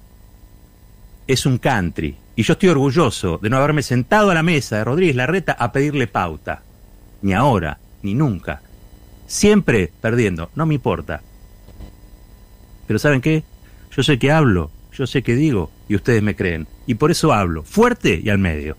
es 1.27 1.45
un 1.45 1.59
country. 1.59 2.17
Y 2.37 2.43
yo 2.43 2.55
estoy 2.55 2.69
orgulloso 2.69 3.39
de 3.41 3.51
no 3.51 3.57
haberme 3.57 3.83
sentado 3.83 4.31
a 4.31 4.35
la 4.35 4.43
mesa 4.43 4.77
de 4.77 4.85
Rodríguez 4.85 5.17
Larreta 5.17 5.53
a 5.53 5.73
pedirle 5.73 6.07
pauta. 6.07 6.63
Ni 7.23 7.33
ahora, 7.33 7.79
ni 8.03 8.15
nunca. 8.15 8.61
Siempre 9.27 9.93
perdiendo, 10.01 10.51
no 10.55 10.67
me 10.67 10.75
importa. 10.75 11.23
Pero 12.87 12.99
¿saben 12.99 13.21
qué? 13.21 13.45
Yo 13.97 14.03
sé 14.03 14.19
que 14.19 14.33
hablo, 14.33 14.71
yo 14.93 15.07
sé 15.07 15.23
que 15.23 15.35
digo 15.35 15.71
y 15.89 15.95
ustedes 15.95 16.23
me 16.23 16.35
creen. 16.35 16.67
Y 16.87 16.95
por 16.95 17.11
eso 17.11 17.33
hablo, 17.33 17.63
fuerte 17.63 18.21
y 18.23 18.29
al 18.29 18.39
medio. 18.39 18.77